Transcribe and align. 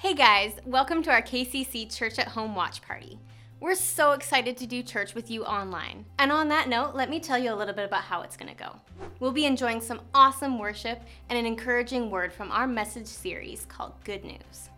Hey 0.00 0.14
guys, 0.14 0.54
welcome 0.64 1.02
to 1.02 1.10
our 1.10 1.20
KCC 1.20 1.94
Church 1.94 2.18
at 2.18 2.28
Home 2.28 2.54
watch 2.54 2.80
party. 2.80 3.18
We're 3.60 3.74
so 3.74 4.12
excited 4.12 4.56
to 4.56 4.66
do 4.66 4.82
church 4.82 5.14
with 5.14 5.30
you 5.30 5.44
online. 5.44 6.06
And 6.18 6.32
on 6.32 6.48
that 6.48 6.70
note, 6.70 6.94
let 6.94 7.10
me 7.10 7.20
tell 7.20 7.36
you 7.36 7.52
a 7.52 7.54
little 7.54 7.74
bit 7.74 7.84
about 7.84 8.04
how 8.04 8.22
it's 8.22 8.34
going 8.34 8.48
to 8.48 8.56
go. 8.56 8.76
We'll 9.18 9.30
be 9.30 9.44
enjoying 9.44 9.82
some 9.82 10.00
awesome 10.14 10.58
worship 10.58 11.02
and 11.28 11.38
an 11.38 11.44
encouraging 11.44 12.08
word 12.08 12.32
from 12.32 12.50
our 12.50 12.66
message 12.66 13.08
series 13.08 13.66
called 13.66 13.92
Good 14.04 14.24
News. 14.24 14.70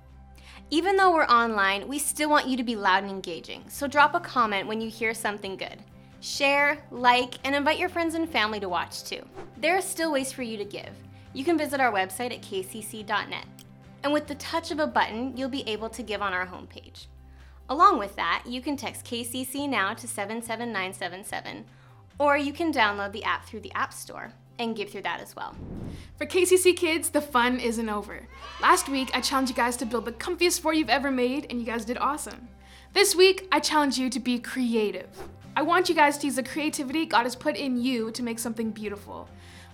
Even 0.70 0.96
though 0.96 1.12
we're 1.12 1.26
online, 1.26 1.86
we 1.86 2.00
still 2.00 2.28
want 2.28 2.48
you 2.48 2.56
to 2.56 2.64
be 2.64 2.74
loud 2.74 3.04
and 3.04 3.12
engaging, 3.12 3.62
so 3.68 3.86
drop 3.86 4.16
a 4.16 4.20
comment 4.20 4.66
when 4.66 4.80
you 4.80 4.90
hear 4.90 5.14
something 5.14 5.56
good. 5.56 5.84
Share, 6.18 6.78
like, 6.90 7.34
and 7.44 7.54
invite 7.54 7.78
your 7.78 7.88
friends 7.88 8.16
and 8.16 8.28
family 8.28 8.58
to 8.58 8.68
watch 8.68 9.04
too. 9.04 9.22
There 9.56 9.76
are 9.76 9.82
still 9.82 10.10
ways 10.10 10.32
for 10.32 10.42
you 10.42 10.56
to 10.56 10.64
give. 10.64 10.96
You 11.32 11.44
can 11.44 11.56
visit 11.56 11.78
our 11.78 11.92
website 11.92 12.32
at 12.32 12.42
kcc.net. 12.42 13.46
And 14.02 14.12
with 14.12 14.26
the 14.26 14.34
touch 14.34 14.70
of 14.70 14.78
a 14.78 14.86
button, 14.86 15.36
you'll 15.36 15.48
be 15.48 15.68
able 15.68 15.88
to 15.90 16.02
give 16.02 16.22
on 16.22 16.32
our 16.32 16.46
homepage. 16.46 17.06
Along 17.68 17.98
with 17.98 18.16
that, 18.16 18.42
you 18.46 18.60
can 18.60 18.76
text 18.76 19.04
KCC 19.04 19.68
now 19.68 19.94
to 19.94 20.08
77977, 20.08 21.64
or 22.18 22.36
you 22.36 22.52
can 22.52 22.72
download 22.72 23.12
the 23.12 23.24
app 23.24 23.46
through 23.46 23.60
the 23.60 23.72
App 23.72 23.92
Store 23.92 24.32
and 24.58 24.76
give 24.76 24.90
through 24.90 25.02
that 25.02 25.20
as 25.20 25.34
well. 25.36 25.54
For 26.16 26.26
KCC 26.26 26.76
kids, 26.76 27.10
the 27.10 27.20
fun 27.20 27.60
isn't 27.60 27.88
over. 27.88 28.26
Last 28.60 28.88
week, 28.88 29.10
I 29.14 29.20
challenged 29.20 29.50
you 29.50 29.56
guys 29.56 29.76
to 29.78 29.86
build 29.86 30.04
the 30.04 30.12
comfiest 30.12 30.60
fort 30.60 30.76
you've 30.76 30.90
ever 30.90 31.10
made, 31.10 31.46
and 31.48 31.58
you 31.58 31.66
guys 31.66 31.84
did 31.84 31.98
awesome. 31.98 32.48
This 32.92 33.14
week, 33.14 33.48
I 33.50 33.60
challenge 33.60 33.98
you 33.98 34.10
to 34.10 34.20
be 34.20 34.38
creative. 34.38 35.08
I 35.56 35.62
want 35.62 35.88
you 35.88 35.94
guys 35.94 36.18
to 36.18 36.26
use 36.26 36.36
the 36.36 36.42
creativity 36.42 37.06
God 37.06 37.24
has 37.24 37.36
put 37.36 37.56
in 37.56 37.80
you 37.80 38.10
to 38.12 38.22
make 38.22 38.38
something 38.38 38.70
beautiful. 38.70 39.28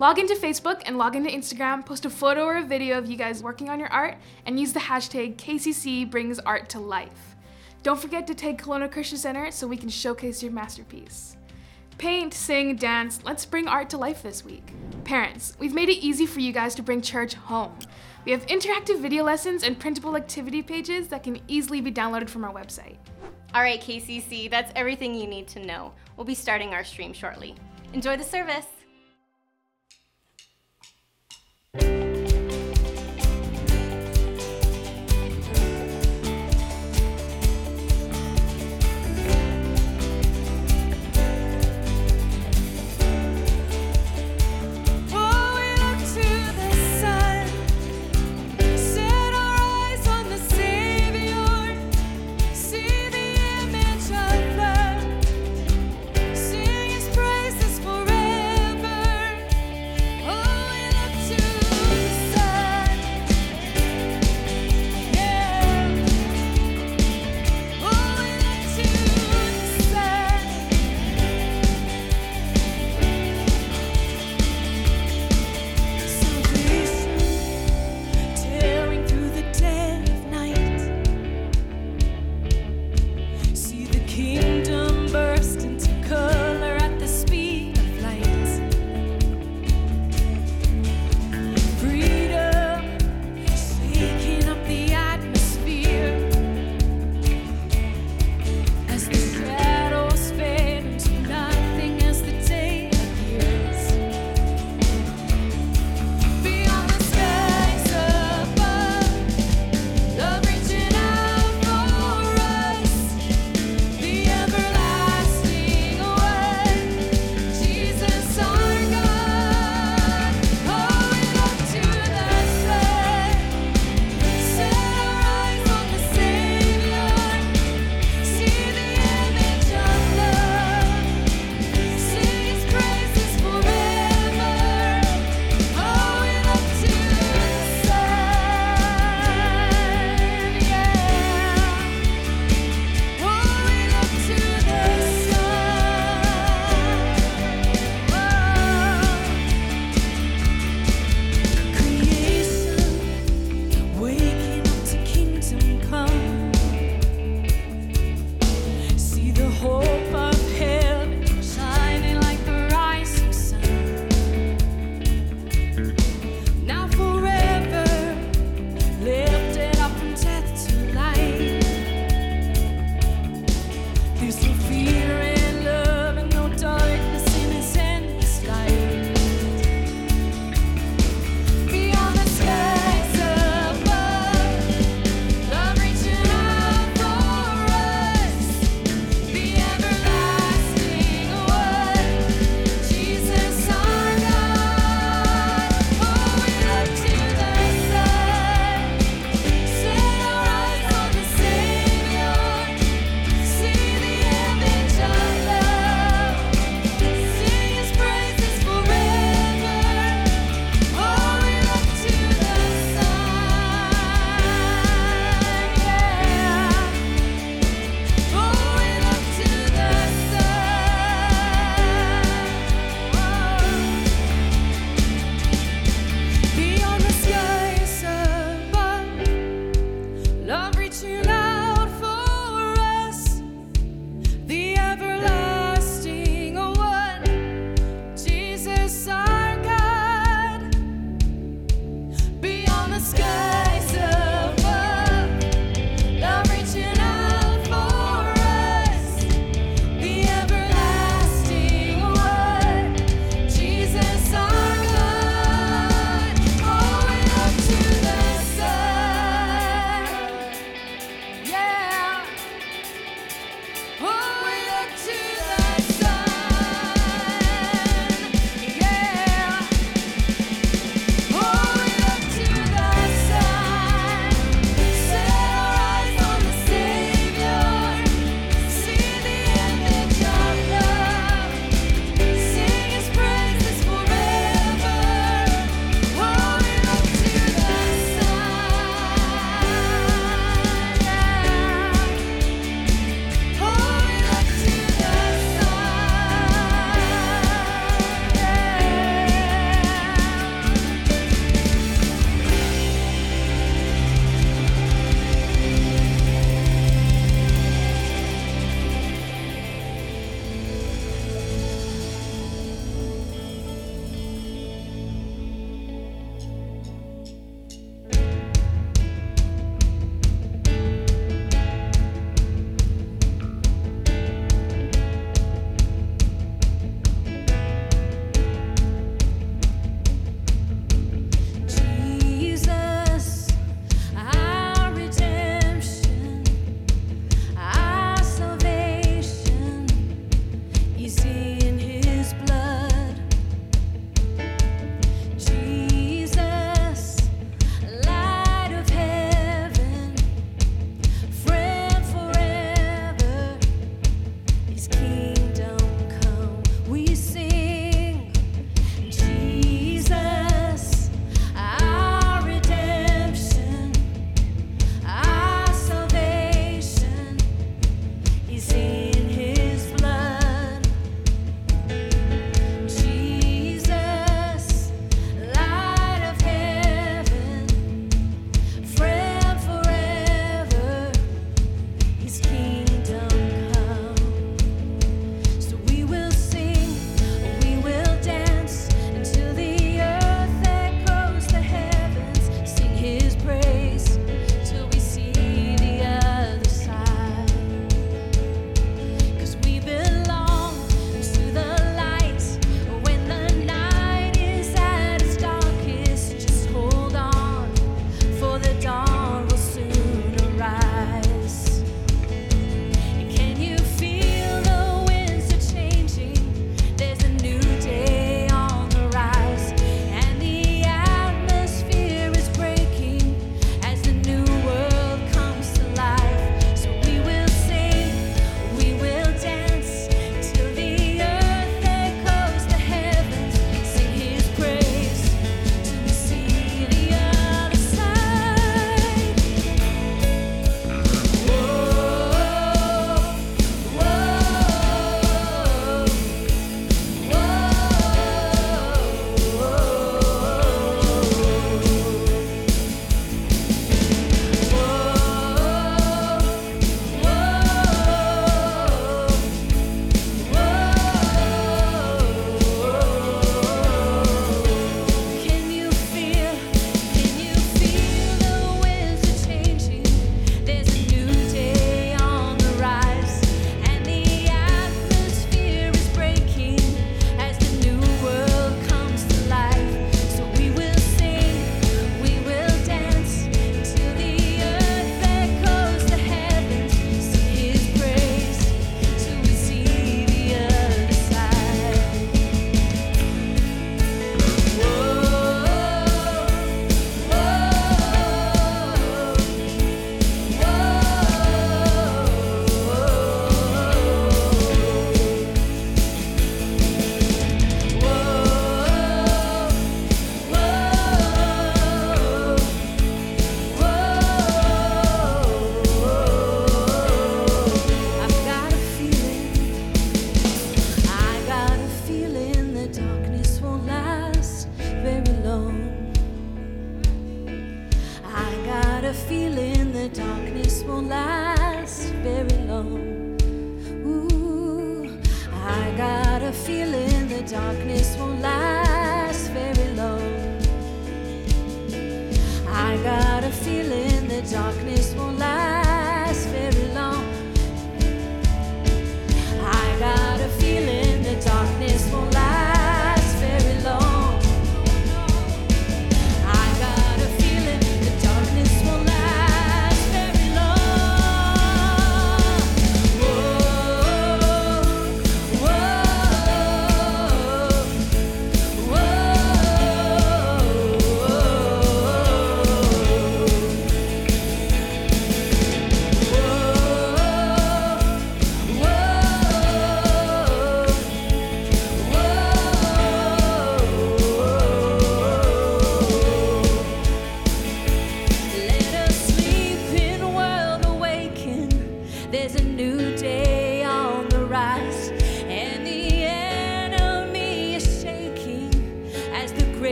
Log 0.00 0.18
into 0.18 0.34
Facebook 0.34 0.82
and 0.86 0.98
log 0.98 1.14
into 1.14 1.30
Instagram, 1.30 1.86
post 1.86 2.04
a 2.04 2.10
photo 2.10 2.44
or 2.44 2.56
a 2.56 2.62
video 2.64 2.98
of 2.98 3.08
you 3.08 3.16
guys 3.16 3.44
working 3.44 3.70
on 3.70 3.78
your 3.78 3.92
art, 3.92 4.16
and 4.44 4.58
use 4.58 4.72
the 4.72 4.80
hashtag 4.80 5.36
KCC 5.36 6.10
brings 6.10 6.40
art 6.40 6.68
to 6.70 6.80
life. 6.80 7.36
Don't 7.84 8.00
forget 8.00 8.26
to 8.26 8.34
tag 8.34 8.60
Kelowna 8.60 8.90
Christian 8.90 9.18
Center 9.18 9.52
so 9.52 9.68
we 9.68 9.76
can 9.76 9.88
showcase 9.88 10.42
your 10.42 10.50
masterpiece. 10.50 11.36
Paint, 11.96 12.34
sing, 12.34 12.74
dance, 12.74 13.20
let's 13.24 13.46
bring 13.46 13.68
art 13.68 13.88
to 13.90 13.96
life 13.96 14.20
this 14.20 14.44
week. 14.44 14.72
Parents, 15.04 15.56
we've 15.60 15.74
made 15.74 15.88
it 15.88 16.04
easy 16.04 16.26
for 16.26 16.40
you 16.40 16.52
guys 16.52 16.74
to 16.74 16.82
bring 16.82 17.00
church 17.00 17.34
home. 17.34 17.78
We 18.24 18.32
have 18.32 18.44
interactive 18.46 18.98
video 18.98 19.22
lessons 19.22 19.62
and 19.62 19.78
printable 19.78 20.16
activity 20.16 20.62
pages 20.62 21.06
that 21.08 21.22
can 21.22 21.40
easily 21.46 21.80
be 21.80 21.92
downloaded 21.92 22.28
from 22.28 22.44
our 22.44 22.52
website. 22.52 22.96
All 23.54 23.62
right, 23.62 23.80
KCC, 23.80 24.50
that's 24.50 24.72
everything 24.74 25.14
you 25.14 25.28
need 25.28 25.46
to 25.48 25.64
know. 25.64 25.92
We'll 26.16 26.24
be 26.24 26.34
starting 26.34 26.74
our 26.74 26.82
stream 26.82 27.12
shortly. 27.12 27.54
Enjoy 27.92 28.16
the 28.16 28.24
service. 28.24 28.66
Sing 31.80 32.03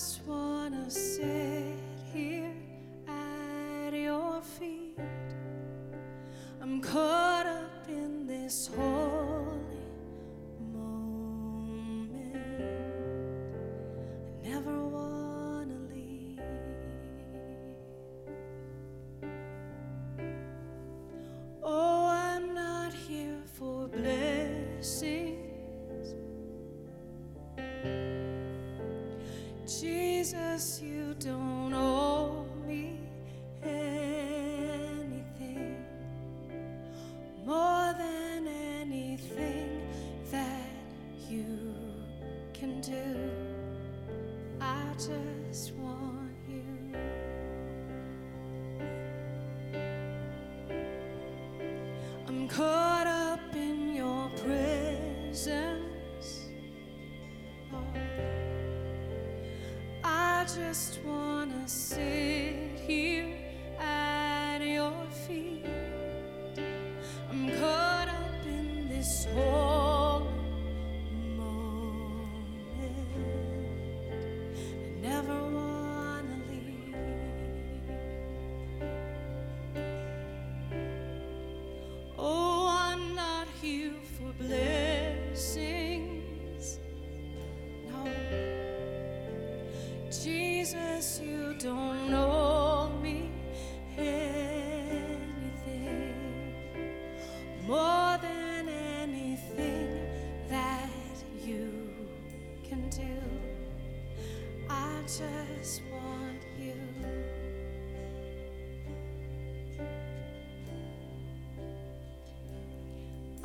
just 0.00 0.26
wanna 0.26 0.90
sit 0.90 1.49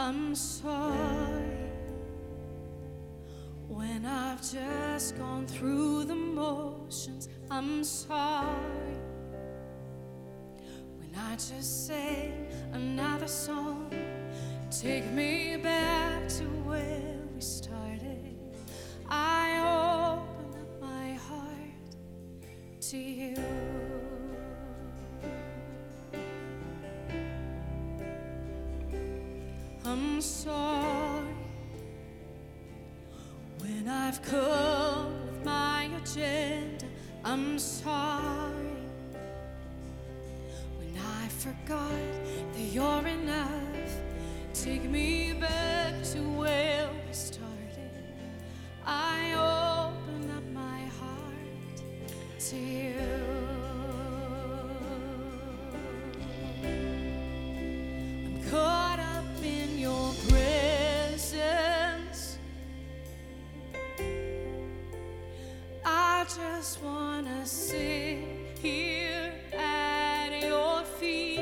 I'm 0.07 0.35
sorry 0.35 1.65
when 3.67 4.05
I've 4.05 4.39
just 4.39 5.17
gone 5.17 5.47
through 5.47 6.03
the 6.03 6.13
motions. 6.13 7.27
I'm 7.49 7.83
sorry 7.83 8.99
when 10.99 11.09
I 11.17 11.31
just 11.33 11.87
sang 11.87 12.45
another 12.73 13.27
song. 13.27 13.91
Take 14.69 15.11
me 15.11 15.57
back 15.57 15.94
sorry 30.25 31.27
when 33.59 33.87
I've 33.87 34.21
come 34.23 35.13
with 35.25 35.45
my 35.45 35.89
agenda. 36.01 36.85
I'm 37.23 37.59
sorry 37.59 38.14
Just 66.27 66.81
wanna 66.81 67.45
sit 67.45 68.17
here 68.59 69.31
at 69.53 70.41
your 70.41 70.81
feet. 70.99 71.34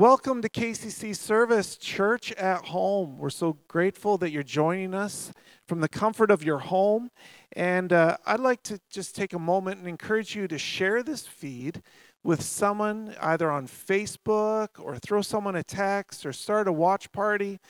Welcome 0.00 0.40
to 0.40 0.48
KCC 0.48 1.14
Service 1.14 1.76
Church 1.76 2.32
at 2.32 2.64
Home. 2.64 3.18
We're 3.18 3.28
so 3.28 3.58
grateful 3.68 4.16
that 4.16 4.30
you're 4.30 4.42
joining 4.42 4.94
us 4.94 5.30
from 5.68 5.80
the 5.80 5.90
comfort 5.90 6.30
of 6.30 6.42
your 6.42 6.56
home. 6.56 7.10
And 7.52 7.92
uh, 7.92 8.16
I'd 8.24 8.40
like 8.40 8.62
to 8.62 8.80
just 8.88 9.14
take 9.14 9.34
a 9.34 9.38
moment 9.38 9.78
and 9.78 9.86
encourage 9.86 10.34
you 10.34 10.48
to 10.48 10.56
share 10.56 11.02
this 11.02 11.26
feed 11.26 11.82
with 12.22 12.40
someone 12.40 13.14
either 13.20 13.50
on 13.50 13.66
Facebook 13.68 14.68
or 14.78 14.96
throw 14.96 15.20
someone 15.20 15.54
a 15.54 15.62
text 15.62 16.24
or 16.24 16.32
start 16.32 16.66
a 16.66 16.72
watch 16.72 17.12
party 17.12 17.60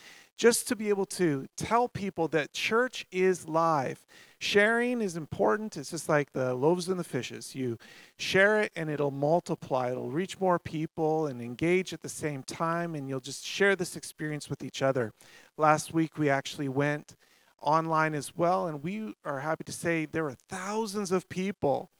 just 0.40 0.66
to 0.66 0.74
be 0.74 0.88
able 0.88 1.04
to 1.04 1.46
tell 1.54 1.86
people 1.86 2.26
that 2.26 2.54
church 2.54 3.04
is 3.12 3.46
live. 3.46 4.06
Sharing 4.38 5.02
is 5.02 5.14
important. 5.14 5.76
It's 5.76 5.90
just 5.90 6.08
like 6.08 6.32
the 6.32 6.54
loaves 6.54 6.88
and 6.88 6.98
the 6.98 7.04
fishes. 7.04 7.54
You 7.54 7.76
share 8.16 8.62
it 8.62 8.72
and 8.74 8.88
it'll 8.88 9.10
multiply. 9.10 9.90
It'll 9.90 10.10
reach 10.10 10.40
more 10.40 10.58
people 10.58 11.26
and 11.26 11.42
engage 11.42 11.92
at 11.92 12.00
the 12.00 12.08
same 12.08 12.42
time, 12.42 12.94
and 12.94 13.06
you'll 13.06 13.20
just 13.20 13.44
share 13.44 13.76
this 13.76 13.96
experience 13.96 14.48
with 14.48 14.64
each 14.64 14.80
other. 14.80 15.12
Last 15.58 15.92
week, 15.92 16.16
we 16.16 16.30
actually 16.30 16.70
went 16.70 17.16
online 17.60 18.14
as 18.14 18.34
well, 18.34 18.66
and 18.66 18.82
we 18.82 19.12
are 19.26 19.40
happy 19.40 19.64
to 19.64 19.72
say 19.72 20.06
there 20.06 20.24
were 20.24 20.36
thousands 20.48 21.12
of 21.12 21.28
people 21.28 21.90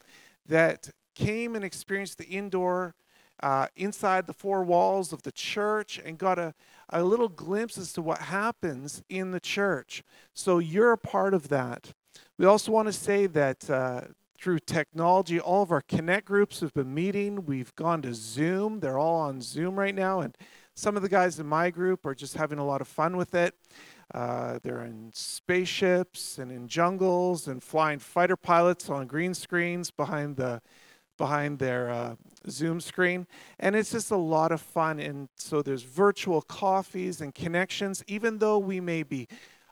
that 0.47 0.89
came 1.15 1.55
and 1.55 1.63
experienced 1.63 2.17
the 2.17 2.25
indoor 2.25 2.95
uh, 3.43 3.67
inside 3.77 4.27
the 4.27 4.33
four 4.33 4.63
walls 4.63 5.13
of 5.13 5.23
the 5.23 5.33
church 5.33 6.01
and 6.05 6.19
got 6.19 6.39
a, 6.39 6.55
a 6.91 7.03
little 7.03 7.29
glimpse 7.29 7.79
as 7.79 7.93
to 7.95 8.03
what 8.03 8.19
happens 8.19 9.03
in 9.09 9.31
the 9.31 9.41
church. 9.41 10.03
So 10.35 10.59
you're 10.59 10.93
a 10.93 10.99
part 10.99 11.35
of 11.35 11.49
that. 11.49 11.93
We 12.39 12.47
also 12.47 12.73
want 12.73 12.89
to 12.89 12.93
say 12.93 13.27
that 13.27 13.69
uh, 13.69 14.03
through 14.41 14.61
technology, 14.61 15.39
all 15.39 15.63
of 15.63 15.71
our 15.71 15.83
Connect 15.83 16.27
groups 16.27 16.61
have 16.61 16.73
been 16.73 16.95
meeting. 16.95 17.45
We've 17.45 17.75
gone 17.77 18.03
to 18.03 18.15
Zoom. 18.15 18.81
They're 18.81 18.99
all 18.99 19.17
on 19.17 19.41
Zoom 19.43 19.79
right 19.79 19.95
now. 19.95 20.21
And 20.21 20.37
some 20.75 20.97
of 20.97 21.03
the 21.03 21.09
guys 21.09 21.39
in 21.39 21.47
my 21.47 21.71
group 21.71 22.07
are 22.07 22.15
just 22.15 22.37
having 22.37 22.59
a 22.59 22.65
lot 22.65 22.81
of 22.81 22.89
fun 22.89 23.17
with 23.17 23.35
it. 23.35 23.55
Uh, 24.15 24.59
they're 24.63 24.83
in 24.83 25.11
spaceships 25.15 26.39
and 26.39 26.51
in 26.51 26.67
jungles 26.67 27.47
and 27.47 27.63
flying 27.63 27.99
fighter 27.99 28.37
pilots 28.37 28.89
on 28.89 29.07
green 29.07 29.35
screens 29.35 29.91
behind 29.91 30.37
the 30.37 30.61
behind 31.17 31.59
their 31.59 31.91
uh, 31.91 32.15
Zoom 32.49 32.81
screen. 32.81 33.27
And 33.59 33.77
it's 33.77 33.93
just 33.93 34.11
a 34.11 34.17
lot 34.17 34.53
of 34.53 34.61
fun. 34.61 34.99
And 34.99 35.29
so 35.37 35.63
there's 35.63 35.83
virtual 35.83 36.43
coffees 36.43 37.21
and 37.21 37.35
connections. 37.35 38.03
Even 38.07 38.39
though 38.39 38.59
we 38.59 38.81
may 38.81 39.03
be 39.03 39.29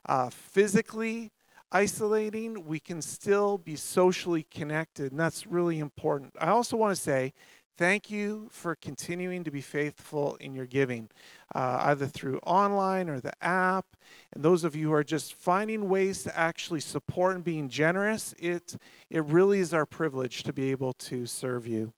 uh, 0.07 0.29
physically 0.29 1.31
isolating, 1.71 2.65
we 2.65 2.79
can 2.79 3.01
still 3.01 3.57
be 3.57 3.75
socially 3.75 4.45
connected. 4.51 5.11
And 5.11 5.19
that's 5.19 5.47
really 5.47 5.79
important. 5.79 6.33
I 6.39 6.49
also 6.49 6.77
want 6.77 6.95
to 6.95 7.01
say 7.01 7.33
thank 7.77 8.11
you 8.11 8.49
for 8.51 8.75
continuing 8.75 9.43
to 9.45 9.51
be 9.51 9.61
faithful 9.61 10.35
in 10.41 10.53
your 10.53 10.65
giving, 10.65 11.09
uh, 11.55 11.77
either 11.83 12.07
through 12.07 12.37
online 12.39 13.09
or 13.09 13.21
the 13.21 13.31
app. 13.41 13.85
And 14.33 14.43
those 14.43 14.63
of 14.63 14.75
you 14.75 14.87
who 14.87 14.93
are 14.93 15.03
just 15.03 15.33
finding 15.33 15.87
ways 15.87 16.23
to 16.23 16.37
actually 16.37 16.81
support 16.81 17.35
and 17.35 17.43
being 17.43 17.69
generous, 17.69 18.35
it, 18.37 18.75
it 19.09 19.23
really 19.23 19.59
is 19.59 19.73
our 19.73 19.85
privilege 19.85 20.43
to 20.43 20.51
be 20.51 20.71
able 20.71 20.93
to 20.93 21.25
serve 21.25 21.65
you. 21.65 21.93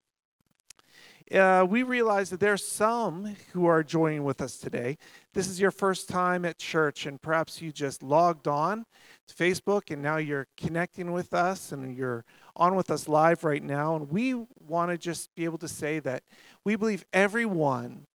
Uh, 1.34 1.66
we 1.70 1.84
realize 1.84 2.30
that 2.30 2.42
there 2.42 2.52
are 2.52 2.58
some 2.58 3.38
who 3.54 3.66
are 3.66 3.84
joining 3.84 4.26
with 4.26 4.42
us 4.42 4.58
today. 4.58 4.98
This 5.34 5.48
is 5.48 5.62
your 5.62 5.72
first 5.72 6.10
time 6.10 6.44
at 6.44 6.58
church, 6.58 7.06
and 7.06 7.22
perhaps 7.22 7.62
you 7.62 7.72
just 7.72 8.04
logged 8.04 8.50
on 8.50 8.86
to 9.30 9.34
Facebook 9.34 9.92
and 9.92 10.02
now 10.02 10.18
you're 10.18 10.48
connecting 10.58 11.14
with 11.14 11.34
us 11.34 11.72
and 11.72 11.96
you're 11.96 12.26
on 12.56 12.76
with 12.76 12.92
us 12.92 13.08
live 13.08 13.46
right 13.46 13.64
now. 13.64 13.96
And 13.96 14.12
we 14.12 14.46
want 14.60 14.92
to 14.92 14.98
just 14.98 15.34
be 15.36 15.46
able 15.46 15.58
to 15.60 15.70
say 15.70 16.00
that 16.00 16.24
we 16.66 16.76
believe 16.76 17.06
everyone 17.14 18.08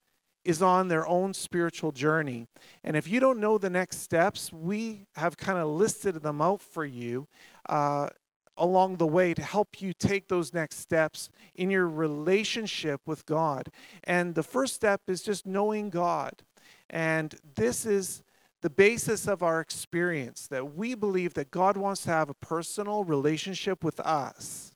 is 0.43 0.61
on 0.61 0.89
their 0.89 1.07
own 1.07 1.33
spiritual 1.33 1.91
journey. 1.91 2.47
And 2.83 2.97
if 2.97 3.07
you 3.07 3.19
don't 3.21 3.39
know 3.39 3.57
the 3.57 3.69
next 3.69 4.01
steps, 4.01 4.51
we 4.51 5.05
have 5.15 5.37
kind 5.37 5.57
of 5.57 5.69
listed 5.69 6.21
them 6.21 6.41
out 6.41 6.61
for 6.61 6.85
you 6.85 7.27
uh, 7.69 8.09
along 8.57 8.97
the 8.97 9.07
way 9.07 9.33
to 9.33 9.43
help 9.43 9.81
you 9.81 9.93
take 9.93 10.27
those 10.27 10.53
next 10.53 10.79
steps 10.79 11.29
in 11.53 11.69
your 11.69 11.87
relationship 11.87 13.01
with 13.05 13.25
God. 13.25 13.69
And 14.03 14.35
the 14.35 14.43
first 14.43 14.75
step 14.75 15.01
is 15.07 15.21
just 15.21 15.45
knowing 15.45 15.89
God. 15.89 16.43
And 16.89 17.35
this 17.55 17.85
is 17.85 18.23
the 18.61 18.69
basis 18.69 19.27
of 19.27 19.43
our 19.43 19.59
experience 19.59 20.47
that 20.47 20.75
we 20.75 20.95
believe 20.95 21.33
that 21.35 21.51
God 21.51 21.77
wants 21.77 22.03
to 22.03 22.09
have 22.09 22.29
a 22.29 22.33
personal 22.33 23.03
relationship 23.03 23.83
with 23.83 23.99
us. 23.99 24.75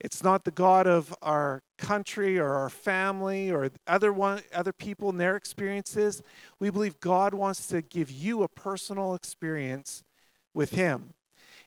It's 0.00 0.22
not 0.22 0.44
the 0.44 0.50
God 0.50 0.86
of 0.86 1.14
our 1.22 1.62
country 1.78 2.38
or 2.38 2.54
our 2.54 2.68
family 2.68 3.50
or 3.50 3.70
other 3.86 4.12
one, 4.12 4.42
other 4.54 4.72
people 4.72 5.08
and 5.08 5.20
their 5.20 5.36
experiences. 5.36 6.22
We 6.58 6.70
believe 6.70 7.00
God 7.00 7.32
wants 7.32 7.66
to 7.68 7.80
give 7.80 8.10
you 8.10 8.42
a 8.42 8.48
personal 8.48 9.14
experience 9.14 10.02
with 10.52 10.72
Him. 10.72 11.14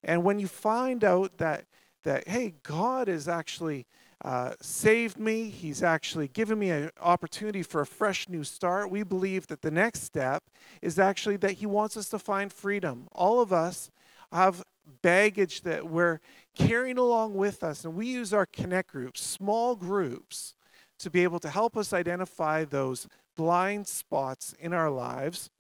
And 0.04 0.24
when 0.24 0.40
you 0.40 0.48
find 0.48 1.04
out 1.04 1.38
that 1.38 1.66
that 2.04 2.28
hey, 2.28 2.54
God 2.64 3.08
has 3.08 3.28
actually 3.28 3.86
uh, 4.24 4.54
saved 4.62 5.20
me. 5.20 5.50
He's 5.50 5.84
actually 5.84 6.28
given 6.28 6.58
me 6.58 6.70
an 6.70 6.90
opportunity 7.02 7.62
for 7.62 7.82
a 7.82 7.86
fresh 7.86 8.28
new 8.28 8.44
start. 8.44 8.90
We 8.90 9.04
believe 9.04 9.48
that 9.48 9.62
the 9.62 9.72
next 9.72 10.04
step 10.04 10.44
is 10.82 10.98
actually 10.98 11.38
that 11.38 11.54
He 11.54 11.66
wants 11.66 11.96
us 11.98 12.10
to 12.10 12.20
find 12.20 12.52
freedom. 12.52 13.08
All 13.12 13.42
of 13.42 13.54
us 13.54 13.92
have 14.32 14.64
baggage 15.02 15.62
that 15.62 15.90
we're 15.90 16.20
carrying 16.56 16.98
along 16.98 17.36
with 17.36 17.64
us, 17.64 17.86
and 17.86 17.94
we 17.96 18.08
use 18.08 18.34
our 18.34 18.46
connect 18.46 18.92
groups, 18.92 19.22
small 19.22 19.76
groups, 19.76 20.56
to 21.00 21.12
be 21.12 21.24
able 21.24 21.40
to 21.40 21.50
help 21.50 21.78
us 21.78 21.94
identify 21.94 22.64
those 22.64 23.08
blind 23.36 23.88
spots 23.88 24.56
in 24.60 24.74
our 24.74 24.90
lives 24.90 25.52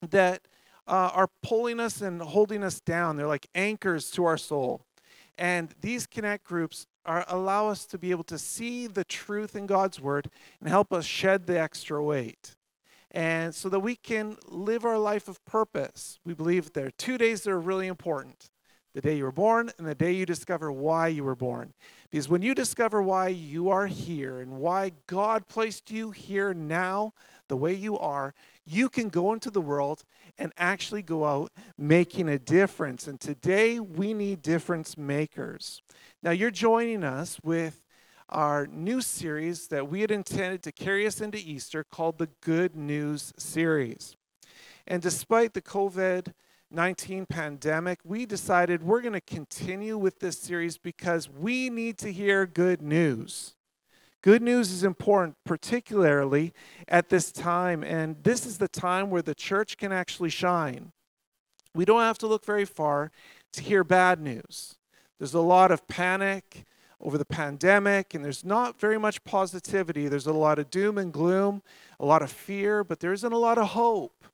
that 0.00 0.48
uh, 0.88 1.10
are 1.14 1.28
pulling 1.42 1.78
us 1.78 2.00
and 2.00 2.20
holding 2.20 2.64
us 2.64 2.80
down. 2.80 3.16
They're 3.16 3.26
like 3.26 3.48
anchors 3.54 4.10
to 4.12 4.24
our 4.24 4.38
soul. 4.38 4.82
And 5.36 5.74
these 5.80 6.06
connect 6.06 6.44
groups 6.44 6.86
are, 7.04 7.24
allow 7.28 7.68
us 7.68 7.86
to 7.86 7.98
be 7.98 8.10
able 8.10 8.24
to 8.24 8.38
see 8.38 8.86
the 8.86 9.04
truth 9.04 9.54
in 9.54 9.66
God's 9.66 10.00
word 10.00 10.28
and 10.60 10.68
help 10.68 10.92
us 10.92 11.04
shed 11.04 11.46
the 11.46 11.60
extra 11.60 12.02
weight. 12.02 12.56
And 13.10 13.54
so 13.54 13.68
that 13.68 13.80
we 13.80 13.96
can 13.96 14.36
live 14.48 14.84
our 14.84 14.98
life 14.98 15.28
of 15.28 15.42
purpose. 15.44 16.18
We 16.24 16.34
believe 16.34 16.72
there 16.72 16.86
are 16.86 16.92
two 16.98 17.16
days 17.16 17.42
that 17.42 17.50
are 17.50 17.60
really 17.60 17.86
important 17.86 18.50
the 18.94 19.00
day 19.02 19.16
you 19.16 19.24
were 19.24 19.30
born 19.32 19.70
and 19.78 19.86
the 19.86 19.94
day 19.94 20.12
you 20.12 20.26
discover 20.26 20.72
why 20.72 21.08
you 21.08 21.22
were 21.22 21.36
born. 21.36 21.72
Because 22.10 22.28
when 22.28 22.40
you 22.40 22.54
discover 22.54 23.02
why 23.02 23.28
you 23.28 23.68
are 23.68 23.86
here 23.86 24.40
and 24.40 24.52
why 24.52 24.92
God 25.06 25.46
placed 25.46 25.90
you 25.90 26.10
here 26.10 26.54
now, 26.54 27.12
the 27.48 27.56
way 27.56 27.74
you 27.74 27.98
are, 27.98 28.34
you 28.64 28.88
can 28.88 29.08
go 29.08 29.32
into 29.32 29.50
the 29.50 29.60
world 29.60 30.04
and 30.38 30.52
actually 30.56 31.02
go 31.02 31.26
out 31.26 31.52
making 31.76 32.28
a 32.28 32.38
difference. 32.38 33.06
And 33.06 33.20
today 33.20 33.78
we 33.78 34.14
need 34.14 34.40
difference 34.40 34.96
makers. 34.96 35.82
Now, 36.22 36.30
you're 36.30 36.50
joining 36.50 37.04
us 37.04 37.38
with 37.42 37.84
our 38.30 38.66
new 38.66 39.00
series 39.00 39.68
that 39.68 39.88
we 39.88 40.00
had 40.02 40.10
intended 40.10 40.62
to 40.62 40.72
carry 40.72 41.06
us 41.06 41.20
into 41.20 41.38
Easter 41.38 41.84
called 41.84 42.18
the 42.18 42.28
Good 42.40 42.76
News 42.76 43.32
Series. 43.38 44.16
And 44.86 45.02
despite 45.02 45.54
the 45.54 45.62
COVID 45.62 46.32
19 46.70 47.26
pandemic, 47.26 47.98
we 48.04 48.26
decided 48.26 48.82
we're 48.82 49.00
going 49.00 49.14
to 49.14 49.20
continue 49.20 49.96
with 49.96 50.20
this 50.20 50.38
series 50.38 50.76
because 50.76 51.28
we 51.28 51.70
need 51.70 51.96
to 51.98 52.12
hear 52.12 52.46
good 52.46 52.82
news. 52.82 53.54
Good 54.20 54.42
news 54.42 54.70
is 54.72 54.84
important, 54.84 55.36
particularly 55.44 56.52
at 56.86 57.08
this 57.08 57.32
time, 57.32 57.82
and 57.82 58.22
this 58.22 58.44
is 58.44 58.58
the 58.58 58.68
time 58.68 59.10
where 59.10 59.22
the 59.22 59.34
church 59.34 59.78
can 59.78 59.92
actually 59.92 60.30
shine. 60.30 60.92
We 61.74 61.84
don't 61.84 62.00
have 62.00 62.18
to 62.18 62.26
look 62.26 62.44
very 62.44 62.64
far 62.64 63.12
to 63.52 63.62
hear 63.62 63.84
bad 63.84 64.20
news. 64.20 64.76
There's 65.18 65.34
a 65.34 65.40
lot 65.40 65.70
of 65.70 65.86
panic 65.88 66.64
over 67.00 67.16
the 67.16 67.24
pandemic, 67.24 68.12
and 68.12 68.24
there's 68.24 68.44
not 68.44 68.80
very 68.80 68.98
much 68.98 69.22
positivity. 69.24 70.08
There's 70.08 70.26
a 70.26 70.32
lot 70.32 70.58
of 70.58 70.70
doom 70.70 70.98
and 70.98 71.12
gloom, 71.12 71.62
a 72.00 72.04
lot 72.04 72.22
of 72.22 72.30
fear, 72.30 72.82
but 72.82 73.00
there 73.00 73.12
isn't 73.12 73.32
a 73.32 73.38
lot 73.38 73.56
of 73.56 73.68
hope. 73.68 74.24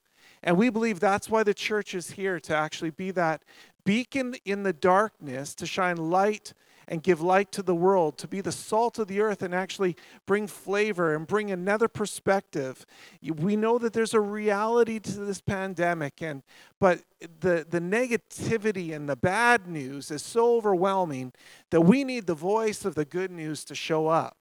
And 0.45 0.59
we 0.59 0.69
believe 0.69 1.01
that's 1.01 1.31
why 1.31 1.43
the 1.43 1.55
church 1.55 1.95
is 1.95 2.13
here 2.13 2.39
to 2.39 2.55
actually 2.55 2.91
be 2.91 3.11
that 3.13 3.43
beacon 3.85 4.35
in 4.45 4.63
the 4.63 4.75
darkness, 4.75 5.55
to 5.57 5.67
shine 5.67 5.97
light 5.97 6.53
and 6.87 7.03
give 7.03 7.23
light 7.23 7.51
to 7.53 7.63
the 7.63 7.75
world, 7.75 8.19
to 8.19 8.29
be 8.29 8.43
the 8.43 8.53
salt 8.53 8.99
of 8.99 9.09
the 9.09 9.19
earth 9.19 9.41
and 9.41 9.55
actually 9.55 9.97
bring 10.27 10.47
flavor 10.47 11.15
and 11.15 11.27
bring 11.27 11.51
another 11.51 11.89
perspective. 11.89 12.85
We 13.23 13.57
know 13.57 13.79
that 13.79 13.95
there's 13.95 14.13
a 14.13 14.21
reality 14.21 14.99
to 15.01 15.21
this 15.21 15.41
pandemic, 15.41 16.21
and 16.21 16.43
but 16.79 17.01
the, 17.41 17.67
the 17.69 17.81
negativity 17.81 18.95
and 18.95 19.09
the 19.09 19.17
bad 19.17 19.67
news 19.67 20.11
is 20.11 20.23
so 20.23 20.57
overwhelming 20.57 21.33
that 21.71 21.81
we 21.81 22.05
need 22.05 22.27
the 22.27 22.35
voice 22.35 22.85
of 22.85 22.95
the 22.95 23.07
good 23.07 23.31
news 23.31 23.65
to 23.65 23.75
show 23.75 24.09
up. 24.09 24.37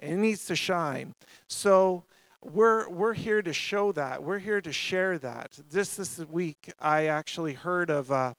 And 0.00 0.14
it 0.14 0.16
needs 0.16 0.46
to 0.46 0.56
shine. 0.56 1.14
So 1.48 2.02
we're 2.52 2.88
we're 2.88 3.14
here 3.14 3.42
to 3.42 3.52
show 3.52 3.92
that. 3.92 4.22
We're 4.22 4.38
here 4.38 4.60
to 4.60 4.72
share 4.72 5.18
that. 5.18 5.58
This 5.70 5.96
this 5.96 6.18
week, 6.18 6.72
I 6.78 7.06
actually 7.06 7.54
heard 7.54 7.90
of 7.90 8.10
a, 8.10 8.36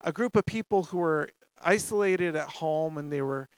a 0.00 0.12
group 0.12 0.36
of 0.36 0.46
people 0.46 0.84
who 0.84 0.98
were 0.98 1.30
isolated 1.62 2.36
at 2.36 2.48
home 2.48 2.98
and 2.98 3.12
they 3.12 3.22
were 3.22 3.48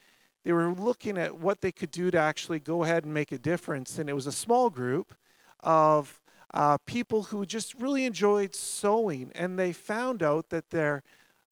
they 0.45 0.53
were 0.53 0.73
looking 0.73 1.19
at 1.19 1.39
what 1.39 1.61
they 1.61 1.73
could 1.73 1.91
do 1.91 2.11
to 2.11 2.19
actually 2.19 2.61
go 2.61 2.85
ahead 2.85 3.05
and 3.05 3.15
make 3.15 3.33
a 3.33 3.39
difference. 3.39 3.99
And 3.99 4.09
it 4.09 4.15
was 4.15 4.27
a 4.27 4.33
small 4.33 4.71
group 4.71 5.15
of 5.61 6.21
uh, 6.55 6.79
people 6.87 7.25
who 7.25 7.45
just 7.45 7.75
really 7.75 8.05
enjoyed 8.05 8.55
sewing, 8.55 9.33
and 9.35 9.59
they 9.59 9.73
found 9.73 10.23
out 10.23 10.51
that 10.51 10.71
their 10.71 11.03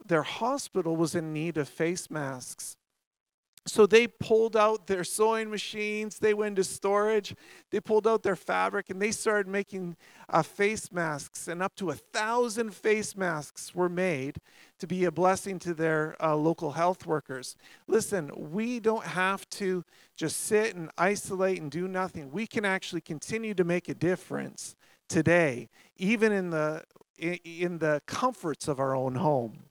their 0.05 0.22
hospital 0.22 0.94
was 0.94 1.14
in 1.14 1.33
need 1.33 1.57
of 1.57 1.68
face 1.68 2.11
masks. 2.11 2.77
So 3.68 3.85
they 3.85 4.07
pulled 4.07 4.57
out 4.57 4.87
their 4.87 5.02
sewing 5.02 5.50
machines, 5.50 6.20
they 6.20 6.35
went 6.35 6.55
to 6.57 6.64
storage, 6.64 7.35
they 7.70 7.81
pulled 7.81 8.07
out 8.07 8.22
their 8.22 8.37
fabric, 8.37 8.90
and 8.90 9.02
they 9.02 9.11
started 9.11 9.48
making 9.48 9.96
uh, 10.29 10.42
face 10.42 10.92
masks. 10.92 11.48
And 11.48 11.61
up 11.61 11.74
to 11.76 11.90
a 11.90 11.94
thousand 11.94 12.74
face 12.74 13.16
masks 13.16 13.74
were 13.74 13.88
made 13.88 14.38
to 14.79 14.87
be 14.87 15.05
a 15.05 15.11
blessing 15.11 15.59
to 15.61 15.74
their 15.74 16.16
uh, 16.22 16.37
local 16.37 16.72
health 16.72 17.07
workers. 17.07 17.57
Listen, 17.88 18.31
we 18.37 18.79
don't 18.79 19.05
have 19.05 19.48
to 19.50 19.85
just 20.16 20.42
sit 20.42 20.76
and 20.76 20.90
isolate 20.96 21.61
and 21.61 21.70
do 21.70 21.88
nothing. 21.88 22.31
We 22.31 22.46
can 22.46 22.64
actually 22.64 23.00
continue 23.00 23.55
to 23.55 23.64
make 23.64 23.88
a 23.88 23.94
difference 23.94 24.76
today, 25.09 25.68
even 25.96 26.31
in 26.31 26.50
the 26.50 26.85
in 27.18 27.79
the 27.79 28.02
comforts 28.07 28.68
of 28.68 28.79
our 28.79 28.94
own 28.94 29.14
home. 29.14 29.64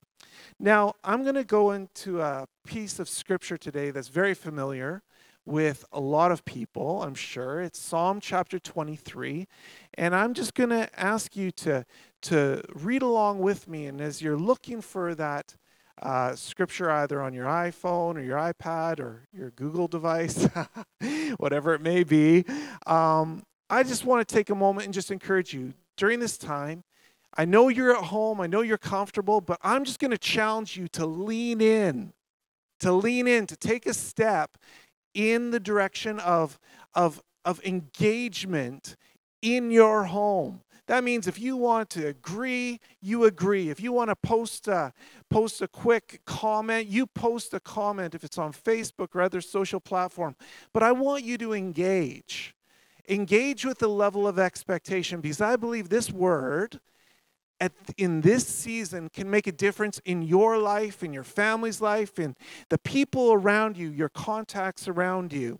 Now, 0.60 0.94
I'm 1.04 1.22
going 1.22 1.36
to 1.36 1.44
go 1.44 1.72
into 1.72 2.22
a 2.22 2.48
piece 2.66 3.00
of 3.00 3.08
scripture 3.08 3.58
today 3.58 3.92
that's 3.92 4.08
very 4.08 4.34
familiar 4.34 5.04
with 5.46 5.86
a 5.92 6.00
lot 6.00 6.32
of 6.32 6.44
people, 6.44 7.04
I'm 7.04 7.14
sure. 7.14 7.62
It's 7.62 7.80
Psalm 7.80 8.20
chapter 8.20 8.58
23. 8.58 9.48
And 9.94 10.16
I'm 10.16 10.34
just 10.34 10.56
going 10.56 10.72
to 10.72 10.90
ask 11.00 11.36
you 11.36 11.52
to, 11.52 11.86
to 12.24 12.64
read 12.74 13.04
along 13.04 13.40
with 13.40 13.68
me. 13.68 13.86
And 13.86 14.02
as 14.02 14.22
you're 14.22 14.38
looking 14.38 14.82
for 14.82 15.14
that 15.14 15.56
uh, 16.02 16.36
scripture 16.36 16.90
either 16.90 17.22
on 17.22 17.34
your 17.34 17.46
iPhone 17.46 18.16
or 18.16 18.22
your 18.22 18.38
iPad 18.38 19.00
or 19.00 19.28
your 19.32 19.52
Google 19.52 19.88
device, 19.88 20.48
whatever 21.38 21.76
it 21.76 21.82
may 21.82 22.04
be, 22.04 22.44
um, 22.88 23.44
I 23.70 23.84
just 23.84 24.04
want 24.06 24.28
to 24.28 24.34
take 24.34 24.50
a 24.50 24.56
moment 24.56 24.86
and 24.86 24.94
just 24.94 25.12
encourage 25.12 25.54
you 25.54 25.74
during 25.96 26.20
this 26.20 26.38
time 26.38 26.84
I 27.38 27.46
know 27.46 27.68
you're 27.68 27.96
at 27.96 28.06
home, 28.06 28.40
I 28.40 28.48
know 28.48 28.62
you're 28.62 28.78
comfortable, 28.78 29.42
but 29.42 29.60
I'm 29.62 29.84
just 29.84 30.00
going 30.00 30.12
to 30.12 30.18
challenge 30.18 30.78
you 30.78 30.88
to 30.90 31.06
lean 31.06 31.60
in, 31.60 32.14
to 32.80 32.92
lean 32.92 33.28
in, 33.28 33.48
to 33.48 33.56
take 33.56 33.86
a 33.86 33.94
step 33.94 34.58
in 35.14 35.52
the 35.52 35.60
direction 35.60 36.20
of, 36.20 36.60
of, 36.94 37.22
of 37.44 37.64
engagement 37.64 38.96
in 39.42 39.72
your 39.72 40.06
home. 40.06 40.62
That 40.88 41.04
means 41.04 41.28
if 41.28 41.40
you 41.40 41.58
want 41.58 41.90
to 41.92 42.08
agree, 42.08 42.80
you 43.02 43.24
agree. 43.24 43.70
If 43.70 43.80
you 43.80 43.92
want 43.92 44.12
to 44.12 44.16
post 44.16 44.68
a, 44.68 44.94
post 45.30 45.62
a 45.62 45.68
quick 45.68 46.22
comment, 46.26 46.88
you 46.88 47.08
post 47.08 47.54
a 47.56 47.60
comment 47.60 48.14
if 48.14 48.24
it's 48.24 48.38
on 48.38 48.54
Facebook 48.54 49.16
or 49.16 49.22
other 49.22 49.42
social 49.42 49.80
platform. 49.80 50.36
But 50.74 50.84
I 50.84 50.92
want 50.92 51.24
you 51.24 51.38
to 51.40 51.54
engage. 51.54 52.56
Engage 53.10 53.66
with 53.66 53.80
the 53.80 53.88
level 53.88 54.28
of 54.28 54.38
expectation 54.38 55.22
because 55.22 55.42
I 55.42 55.56
believe 55.56 55.90
this 55.90 56.12
word 56.12 56.80
at, 57.60 57.72
in 57.98 58.22
this 58.22 58.46
season 58.46 59.10
can 59.10 59.30
make 59.30 59.48
a 59.48 59.52
difference 59.52 60.00
in 60.06 60.22
your 60.22 60.58
life, 60.58 61.04
in 61.04 61.14
your 61.14 61.24
family's 61.24 61.82
life, 61.82 62.20
in 62.20 62.36
the 62.70 62.78
people 62.78 63.34
around 63.34 63.78
you, 63.78 63.90
your 63.90 64.10
contacts 64.10 64.88
around 64.88 65.32
you. 65.32 65.60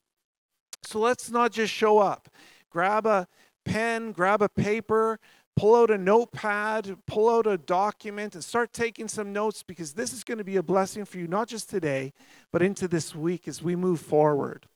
So 0.84 1.00
let's 1.00 1.32
not 1.32 1.52
just 1.52 1.74
show 1.74 2.00
up. 2.00 2.30
Grab 2.70 3.06
a 3.06 3.28
pen, 3.64 4.12
grab 4.12 4.42
a 4.42 4.50
paper, 4.50 5.20
pull 5.56 5.76
out 5.76 5.90
a 5.90 5.98
notepad, 5.98 6.98
pull 7.08 7.30
out 7.30 7.48
a 7.48 7.58
document, 7.58 8.36
and 8.36 8.44
start 8.44 8.74
taking 8.74 9.08
some 9.08 9.32
notes 9.32 9.64
because 9.64 9.94
this 9.94 10.14
is 10.14 10.24
going 10.24 10.38
to 10.38 10.44
be 10.44 10.58
a 10.58 10.64
blessing 10.64 11.06
for 11.06 11.18
you, 11.18 11.28
not 11.28 11.48
just 11.48 11.70
today, 11.70 12.14
but 12.52 12.62
into 12.62 12.88
this 12.88 13.16
week 13.16 13.48
as 13.48 13.64
we 13.64 13.76
move 13.76 14.02
forward. 14.02 14.68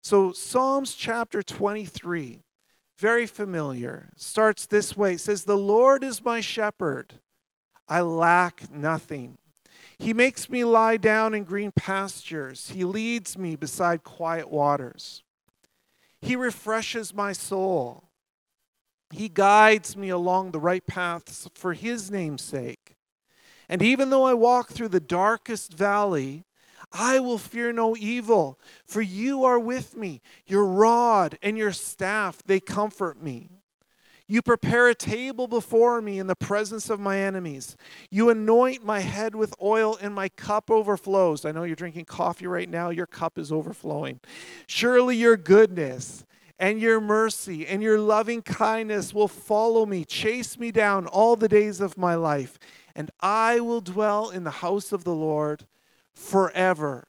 So, 0.00 0.32
Psalms 0.32 0.94
chapter 0.94 1.42
23 1.42 2.40
very 3.02 3.26
familiar. 3.26 4.10
Starts 4.14 4.64
this 4.64 4.96
way. 4.96 5.14
It 5.14 5.20
says, 5.20 5.42
The 5.42 5.56
Lord 5.56 6.04
is 6.04 6.24
my 6.24 6.40
shepherd. 6.40 7.14
I 7.88 8.00
lack 8.00 8.70
nothing. 8.70 9.38
He 9.98 10.14
makes 10.14 10.48
me 10.48 10.62
lie 10.62 10.98
down 10.98 11.34
in 11.34 11.42
green 11.42 11.72
pastures. 11.72 12.70
He 12.70 12.84
leads 12.84 13.36
me 13.36 13.56
beside 13.56 14.04
quiet 14.04 14.48
waters. 14.48 15.24
He 16.20 16.36
refreshes 16.36 17.12
my 17.12 17.32
soul. 17.32 18.04
He 19.10 19.28
guides 19.28 19.96
me 19.96 20.08
along 20.08 20.52
the 20.52 20.60
right 20.60 20.86
paths 20.86 21.48
for 21.54 21.72
his 21.72 22.08
name's 22.08 22.42
sake. 22.42 22.94
And 23.68 23.82
even 23.82 24.10
though 24.10 24.24
I 24.24 24.34
walk 24.34 24.70
through 24.70 24.90
the 24.90 25.00
darkest 25.00 25.74
valley, 25.74 26.44
I 26.92 27.20
will 27.20 27.38
fear 27.38 27.72
no 27.72 27.96
evil, 27.96 28.58
for 28.84 29.00
you 29.00 29.44
are 29.44 29.58
with 29.58 29.96
me. 29.96 30.20
Your 30.46 30.66
rod 30.66 31.38
and 31.42 31.56
your 31.56 31.72
staff, 31.72 32.42
they 32.44 32.60
comfort 32.60 33.22
me. 33.22 33.48
You 34.28 34.40
prepare 34.40 34.88
a 34.88 34.94
table 34.94 35.46
before 35.46 36.00
me 36.00 36.18
in 36.18 36.26
the 36.26 36.36
presence 36.36 36.88
of 36.88 37.00
my 37.00 37.18
enemies. 37.18 37.76
You 38.10 38.30
anoint 38.30 38.84
my 38.84 39.00
head 39.00 39.34
with 39.34 39.54
oil, 39.60 39.98
and 40.00 40.14
my 40.14 40.28
cup 40.30 40.70
overflows. 40.70 41.44
I 41.44 41.52
know 41.52 41.64
you're 41.64 41.76
drinking 41.76 42.06
coffee 42.06 42.46
right 42.46 42.68
now, 42.68 42.90
your 42.90 43.06
cup 43.06 43.38
is 43.38 43.52
overflowing. 43.52 44.20
Surely 44.66 45.16
your 45.16 45.36
goodness 45.36 46.24
and 46.58 46.80
your 46.80 47.00
mercy 47.00 47.66
and 47.66 47.82
your 47.82 47.98
loving 47.98 48.40
kindness 48.40 49.12
will 49.12 49.28
follow 49.28 49.84
me, 49.84 50.04
chase 50.04 50.58
me 50.58 50.70
down 50.70 51.06
all 51.06 51.36
the 51.36 51.48
days 51.48 51.80
of 51.80 51.98
my 51.98 52.14
life, 52.14 52.58
and 52.94 53.10
I 53.20 53.60
will 53.60 53.80
dwell 53.80 54.30
in 54.30 54.44
the 54.44 54.50
house 54.50 54.92
of 54.92 55.04
the 55.04 55.14
Lord 55.14 55.66
forever. 56.14 57.06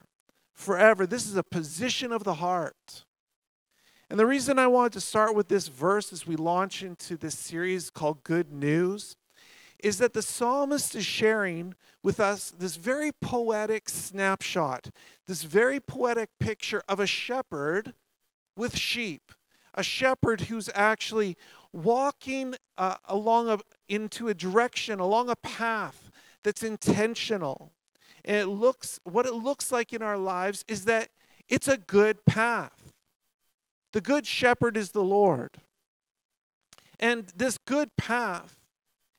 Forever. 0.54 1.06
This 1.06 1.28
is 1.28 1.36
a 1.36 1.44
position 1.44 2.12
of 2.12 2.24
the 2.24 2.36
heart. 2.36 3.06
And 4.10 4.20
the 4.20 4.26
reason 4.26 4.60
I 4.60 4.68
wanted 4.68 4.94
to 4.94 5.02
start 5.02 5.36
with 5.36 5.48
this 5.48 5.68
verse 5.68 6.14
as 6.14 6.28
we 6.28 6.36
launch 6.36 6.84
into 6.84 7.18
this 7.18 7.38
series 7.38 7.90
called 7.90 8.24
Good 8.24 8.52
News 8.52 9.16
is 9.84 9.98
that 9.98 10.14
the 10.14 10.22
psalmist 10.22 10.96
is 10.96 11.06
sharing 11.06 11.76
with 12.02 12.20
us 12.20 12.52
this 12.52 12.78
very 12.78 13.12
poetic 13.12 13.90
snapshot, 13.90 14.90
this 15.28 15.44
very 15.44 15.80
poetic 15.80 16.30
picture 16.40 16.82
of 16.88 17.00
a 17.00 17.08
shepherd 17.08 17.94
with 18.56 18.78
sheep, 18.78 19.32
a 19.74 19.84
shepherd 19.84 20.42
who's 20.42 20.70
actually 20.74 21.36
walking 21.72 22.56
uh, 22.78 22.96
along 23.08 23.50
a, 23.50 23.60
into 23.90 24.28
a 24.28 24.34
direction, 24.34 25.00
along 25.00 25.30
a 25.30 25.36
path 25.36 26.12
that's 26.44 26.64
intentional. 26.64 27.72
And 28.26 28.38
it 28.38 28.48
looks 28.48 29.00
what 29.04 29.26
it 29.26 29.34
looks 29.34 29.72
like 29.72 29.94
in 29.94 30.02
our 30.02 30.18
lives 30.18 30.64
is 30.68 30.86
that 30.86 31.10
it's 31.50 31.68
a 31.68 31.78
good 31.78 32.26
path. 32.26 32.94
The 33.92 34.02
good 34.02 34.26
shepherd 34.26 34.78
is 34.78 34.92
the 34.92 35.04
Lord. 35.04 35.58
And 37.00 37.28
this 37.36 37.58
good 37.58 37.96
path, 37.98 38.56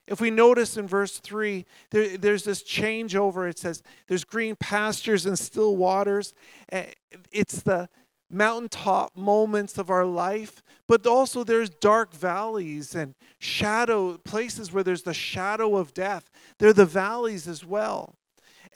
if 0.08 0.20
we 0.20 0.30
notice 0.30 0.76
in 0.76 0.86
verse 0.86 1.18
3, 1.18 1.64
there, 1.90 2.16
there's 2.16 2.44
this 2.44 2.62
changeover. 2.62 3.48
It 3.48 3.58
says 3.58 3.82
there's 4.08 4.24
green 4.24 4.56
pastures 4.56 5.26
and 5.26 5.38
still 5.38 5.76
waters. 5.76 6.34
Eh, 6.72 6.86
it's 7.30 7.62
the 7.62 7.88
mountaintop 8.30 9.16
moments 9.16 9.78
of 9.78 9.90
our 9.90 10.04
life, 10.04 10.62
but 10.88 11.06
also 11.06 11.44
there's 11.44 11.70
dark 11.70 12.12
valleys 12.12 12.94
and 12.94 13.14
shadow 13.38 14.18
places 14.18 14.72
where 14.72 14.82
there's 14.82 15.02
the 15.02 15.14
shadow 15.14 15.76
of 15.76 15.94
death. 15.94 16.30
They're 16.58 16.72
the 16.72 16.86
valleys 16.86 17.46
as 17.46 17.64
well. 17.64 18.16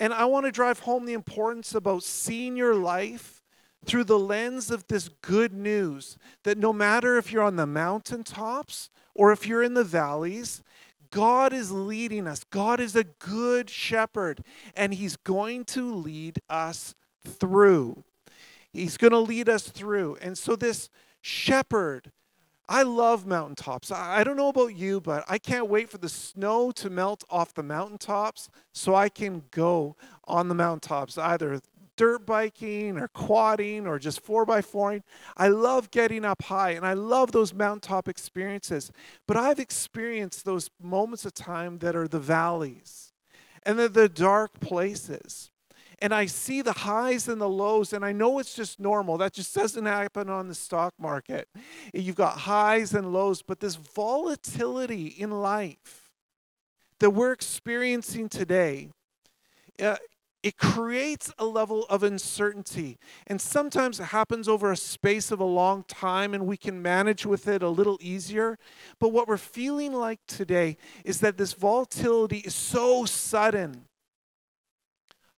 And 0.01 0.13
I 0.13 0.25
want 0.27 0.47
to 0.47 0.53
drive 0.53 0.81
home 0.81 1.07
the 1.07 1.13
importance 1.13 1.75
about 1.75 2.03
seeing 2.03 2.57
your 2.57 2.75
life 2.75 3.43
through 3.85 4.05
the 4.05 4.19
lens 4.19 4.71
of 4.71 4.87
this 4.89 5.09
good 5.23 5.53
news 5.53 6.19
that 6.45 6.59
no 6.59 6.73
matter 6.73 7.17
if 7.17 7.33
you're 7.33 7.43
on 7.43 7.57
the 7.57 7.67
mountaintops 7.67 8.91
or 9.15 9.33
if 9.33 9.47
you're 9.47 9.63
in 9.63 9.75
the 9.75 9.85
valleys, 9.85 10.63
God 11.11 11.53
is 11.53 11.71
leading 11.73 12.27
us. 12.27 12.45
God 12.45 12.81
is 12.81 12.95
a 12.95 13.05
good 13.05 13.71
shepherd, 13.71 14.45
and 14.75 14.95
He's 14.95 15.17
going 15.17 15.65
to 15.67 15.95
lead 15.95 16.41
us 16.49 16.95
through. 17.27 18.05
He's 18.73 18.97
going 18.97 19.13
to 19.13 19.19
lead 19.19 19.49
us 19.49 19.69
through. 19.69 20.19
And 20.21 20.37
so, 20.37 20.55
this 20.55 20.91
shepherd 21.21 22.13
I 22.69 22.83
love 22.83 23.27
mountaintops. 23.27 23.91
I 23.91 24.23
don't 24.23 24.37
know 24.37 24.49
about 24.49 24.77
you, 24.77 25.01
but 25.01 25.25
I 25.27 25.39
can't 25.39 25.69
wait 25.69 25.89
for 25.89 25.97
the 25.97 26.09
snow 26.09 26.71
to 26.73 26.91
melt 26.91 27.25
off 27.31 27.55
the 27.55 27.63
mountaintops 27.63 28.51
so 28.73 28.95
I 28.95 29.09
can 29.09 29.45
go 29.51 29.97
on 30.25 30.49
the 30.49 30.55
mountaintops, 30.55 31.17
either 31.17 31.61
dirt 31.97 32.27
biking 32.27 32.99
or 32.99 33.09
quadding 33.09 33.87
or 33.87 33.99
just 33.99 34.25
4x4ing. 34.25 35.03
I 35.37 35.49
love 35.49 35.91
getting 35.91 36.25
up 36.25 36.43
high 36.43 36.71
and 36.71 36.87
I 36.87 36.93
love 36.93 37.33
those 37.33 37.55
mountaintop 37.55 38.07
experiences. 38.07 38.93
But 39.27 39.37
I've 39.37 39.59
experienced 39.59 40.45
those 40.45 40.71
moments 40.81 41.25
of 41.25 41.35
time 41.35 41.79
that 41.79 41.97
are 41.97 42.07
the 42.07 42.21
valleys 42.21 43.13
and 43.65 43.79
they're 43.79 43.89
the 43.89 44.09
dark 44.09 44.61
places 44.61 45.51
and 46.01 46.15
I 46.15 46.27
see 46.27 46.63
the 46.63 46.73
highs 46.73 47.29
and 47.29 47.41
the 47.41 47.49
lows, 47.49 47.93
and 47.93 48.05
I 48.05 48.13
know 48.13 48.39
it's 48.39 48.55
just 48.55 48.79
normal. 48.79 49.19
That 49.19 49.33
just 49.33 49.55
doesn't 49.55 49.87
happen 49.87 50.29
on 50.29 50.49
the 50.49 50.55
stock 50.55 50.95
market. 50.99 51.49
You've 51.93 52.17
got 52.17 52.39
highs 52.39 52.95
and 52.95 53.13
lows, 53.13 53.43
but 53.43 53.61
this 53.61 53.75
volatility 53.75 55.07
in 55.07 55.31
life 55.31 56.11
that 57.01 57.11
we're 57.11 57.33
experiencing 57.33 58.29
today, 58.29 58.91
uh, 59.81 59.97
it 60.43 60.57
creates 60.57 61.33
a 61.37 61.45
level 61.45 61.85
of 61.91 62.05
uncertainty. 62.05 62.97
And 63.27 63.41
sometimes 63.41 63.99
it 63.99 64.05
happens 64.05 64.47
over 64.47 64.71
a 64.71 64.77
space 64.77 65.33
of 65.33 65.41
a 65.41 65.45
long 65.45 65.83
time 65.89 66.33
and 66.33 66.47
we 66.47 66.57
can 66.57 66.81
manage 66.81 67.27
with 67.27 67.49
it 67.49 67.61
a 67.63 67.69
little 67.69 67.99
easier. 68.01 68.57
But 69.01 69.09
what 69.09 69.27
we're 69.27 69.37
feeling 69.37 69.93
like 69.93 70.21
today 70.29 70.77
is 71.05 71.19
that 71.21 71.39
this 71.39 71.55
volatility 71.55 72.39
is 72.39 72.55
so 72.55 73.05
sudden 73.05 73.88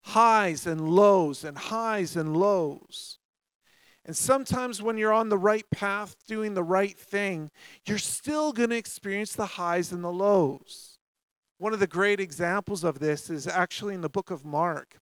highs 0.02 0.66
and 0.66 0.90
lows 0.90 1.44
and 1.44 1.56
highs 1.56 2.16
and 2.16 2.36
lows. 2.36 3.18
And 4.04 4.16
sometimes 4.16 4.82
when 4.82 4.96
you're 4.96 5.12
on 5.12 5.28
the 5.28 5.38
right 5.38 5.68
path, 5.70 6.16
doing 6.26 6.54
the 6.54 6.62
right 6.62 6.98
thing, 6.98 7.50
you're 7.86 7.98
still 7.98 8.52
going 8.52 8.70
to 8.70 8.76
experience 8.76 9.34
the 9.34 9.46
highs 9.46 9.92
and 9.92 10.02
the 10.02 10.12
lows. 10.12 10.98
One 11.58 11.74
of 11.74 11.80
the 11.80 11.86
great 11.86 12.20
examples 12.20 12.82
of 12.82 12.98
this 12.98 13.28
is 13.28 13.46
actually 13.46 13.94
in 13.94 14.00
the 14.00 14.08
book 14.08 14.30
of 14.30 14.44
Mark, 14.44 14.98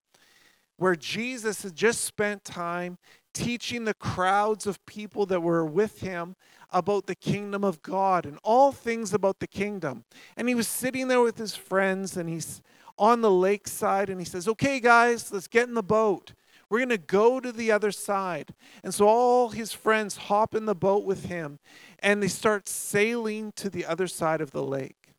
where 0.76 0.96
Jesus 0.96 1.62
had 1.62 1.76
just 1.76 2.04
spent 2.04 2.44
time 2.44 2.98
teaching 3.32 3.84
the 3.84 3.94
crowds 3.94 4.66
of 4.66 4.84
people 4.84 5.24
that 5.26 5.40
were 5.40 5.64
with 5.64 6.00
him 6.00 6.34
about 6.70 7.06
the 7.06 7.14
kingdom 7.14 7.62
of 7.62 7.80
God 7.82 8.26
and 8.26 8.38
all 8.42 8.72
things 8.72 9.14
about 9.14 9.38
the 9.38 9.46
kingdom. 9.46 10.04
And 10.36 10.48
he 10.48 10.54
was 10.54 10.66
sitting 10.68 11.08
there 11.08 11.20
with 11.20 11.38
his 11.38 11.54
friends 11.54 12.16
and 12.16 12.28
he's 12.28 12.60
on 12.98 13.20
the 13.20 13.30
lakeside 13.30 14.10
and 14.10 14.20
he 14.20 14.24
says, 14.24 14.48
Okay, 14.48 14.80
guys, 14.80 15.32
let's 15.32 15.48
get 15.48 15.68
in 15.68 15.74
the 15.74 15.82
boat. 15.82 16.32
We're 16.70 16.80
going 16.80 16.88
to 16.90 16.98
go 16.98 17.40
to 17.40 17.50
the 17.50 17.72
other 17.72 17.90
side. 17.90 18.54
And 18.82 18.92
so 18.92 19.08
all 19.08 19.50
his 19.50 19.72
friends 19.72 20.16
hop 20.16 20.54
in 20.54 20.66
the 20.66 20.74
boat 20.74 21.04
with 21.04 21.24
him 21.24 21.58
and 22.00 22.22
they 22.22 22.28
start 22.28 22.68
sailing 22.68 23.52
to 23.56 23.70
the 23.70 23.86
other 23.86 24.06
side 24.06 24.40
of 24.40 24.50
the 24.50 24.62
lake, 24.62 25.14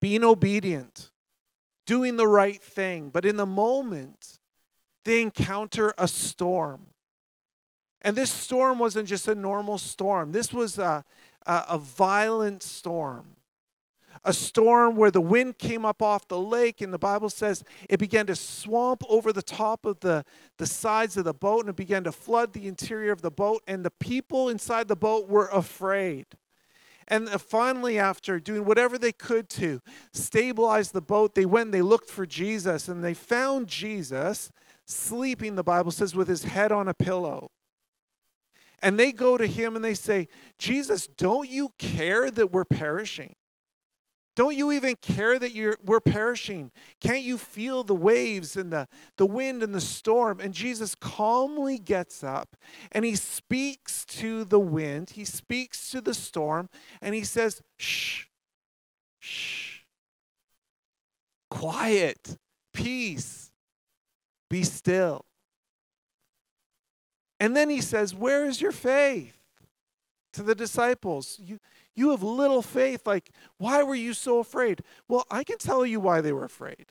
being 0.00 0.24
obedient, 0.24 1.10
doing 1.86 2.16
the 2.16 2.26
right 2.26 2.62
thing. 2.62 3.10
But 3.10 3.26
in 3.26 3.36
the 3.36 3.46
moment, 3.46 4.38
they 5.04 5.20
encounter 5.20 5.92
a 5.98 6.08
storm. 6.08 6.86
And 8.00 8.16
this 8.16 8.30
storm 8.30 8.78
wasn't 8.78 9.08
just 9.08 9.28
a 9.28 9.34
normal 9.34 9.78
storm, 9.78 10.32
this 10.32 10.52
was 10.52 10.78
a, 10.78 11.04
a, 11.46 11.64
a 11.70 11.78
violent 11.78 12.62
storm 12.62 13.36
a 14.24 14.32
storm 14.32 14.96
where 14.96 15.10
the 15.10 15.20
wind 15.20 15.58
came 15.58 15.84
up 15.84 16.02
off 16.02 16.28
the 16.28 16.38
lake, 16.38 16.80
and 16.80 16.92
the 16.92 16.98
Bible 16.98 17.30
says 17.30 17.64
it 17.88 17.98
began 17.98 18.26
to 18.26 18.36
swamp 18.36 19.02
over 19.08 19.32
the 19.32 19.42
top 19.42 19.84
of 19.84 20.00
the, 20.00 20.24
the 20.58 20.66
sides 20.66 21.16
of 21.16 21.24
the 21.24 21.34
boat 21.34 21.60
and 21.60 21.70
it 21.70 21.76
began 21.76 22.04
to 22.04 22.12
flood 22.12 22.52
the 22.52 22.66
interior 22.66 23.12
of 23.12 23.22
the 23.22 23.30
boat, 23.30 23.62
and 23.66 23.84
the 23.84 23.90
people 23.90 24.48
inside 24.48 24.88
the 24.88 24.96
boat 24.96 25.28
were 25.28 25.48
afraid. 25.48 26.26
And 27.08 27.28
uh, 27.28 27.38
finally, 27.38 27.98
after 27.98 28.38
doing 28.38 28.64
whatever 28.64 28.96
they 28.96 29.12
could 29.12 29.48
to 29.50 29.80
stabilize 30.12 30.92
the 30.92 31.00
boat, 31.00 31.34
they 31.34 31.46
went 31.46 31.66
and 31.66 31.74
they 31.74 31.82
looked 31.82 32.10
for 32.10 32.26
Jesus, 32.26 32.88
and 32.88 33.02
they 33.02 33.14
found 33.14 33.66
Jesus 33.66 34.50
sleeping, 34.86 35.54
the 35.54 35.64
Bible 35.64 35.90
says, 35.90 36.14
with 36.14 36.28
his 36.28 36.44
head 36.44 36.72
on 36.72 36.88
a 36.88 36.94
pillow. 36.94 37.50
And 38.80 38.98
they 38.98 39.12
go 39.12 39.38
to 39.38 39.46
him 39.46 39.76
and 39.76 39.84
they 39.84 39.94
say, 39.94 40.28
Jesus, 40.58 41.06
don't 41.06 41.48
you 41.48 41.72
care 41.78 42.30
that 42.30 42.50
we're 42.50 42.64
perishing? 42.64 43.34
Don't 44.34 44.56
you 44.56 44.72
even 44.72 44.96
care 44.96 45.38
that 45.38 45.52
you're, 45.52 45.76
we're 45.84 46.00
perishing? 46.00 46.70
Can't 47.00 47.22
you 47.22 47.36
feel 47.36 47.84
the 47.84 47.94
waves 47.94 48.56
and 48.56 48.72
the, 48.72 48.88
the 49.18 49.26
wind 49.26 49.62
and 49.62 49.74
the 49.74 49.80
storm? 49.80 50.40
And 50.40 50.54
Jesus 50.54 50.94
calmly 50.94 51.78
gets 51.78 52.24
up 52.24 52.56
and 52.92 53.04
he 53.04 53.14
speaks 53.14 54.06
to 54.06 54.44
the 54.44 54.60
wind, 54.60 55.10
he 55.10 55.26
speaks 55.26 55.90
to 55.90 56.00
the 56.00 56.14
storm, 56.14 56.70
and 57.02 57.14
he 57.14 57.24
says, 57.24 57.60
Shh, 57.78 58.24
shh, 59.20 59.80
quiet, 61.50 62.38
peace, 62.72 63.50
be 64.48 64.62
still. 64.62 65.26
And 67.38 67.54
then 67.54 67.68
he 67.68 67.82
says, 67.82 68.14
Where 68.14 68.46
is 68.46 68.62
your 68.62 68.72
faith? 68.72 69.36
To 70.34 70.42
the 70.42 70.54
disciples, 70.54 71.38
you, 71.38 71.58
you 71.94 72.10
have 72.10 72.22
little 72.22 72.62
faith. 72.62 73.06
Like, 73.06 73.30
why 73.58 73.82
were 73.82 73.94
you 73.94 74.14
so 74.14 74.38
afraid? 74.38 74.82
Well, 75.08 75.26
I 75.30 75.44
can 75.44 75.58
tell 75.58 75.84
you 75.84 76.00
why 76.00 76.20
they 76.20 76.32
were 76.32 76.44
afraid. 76.44 76.86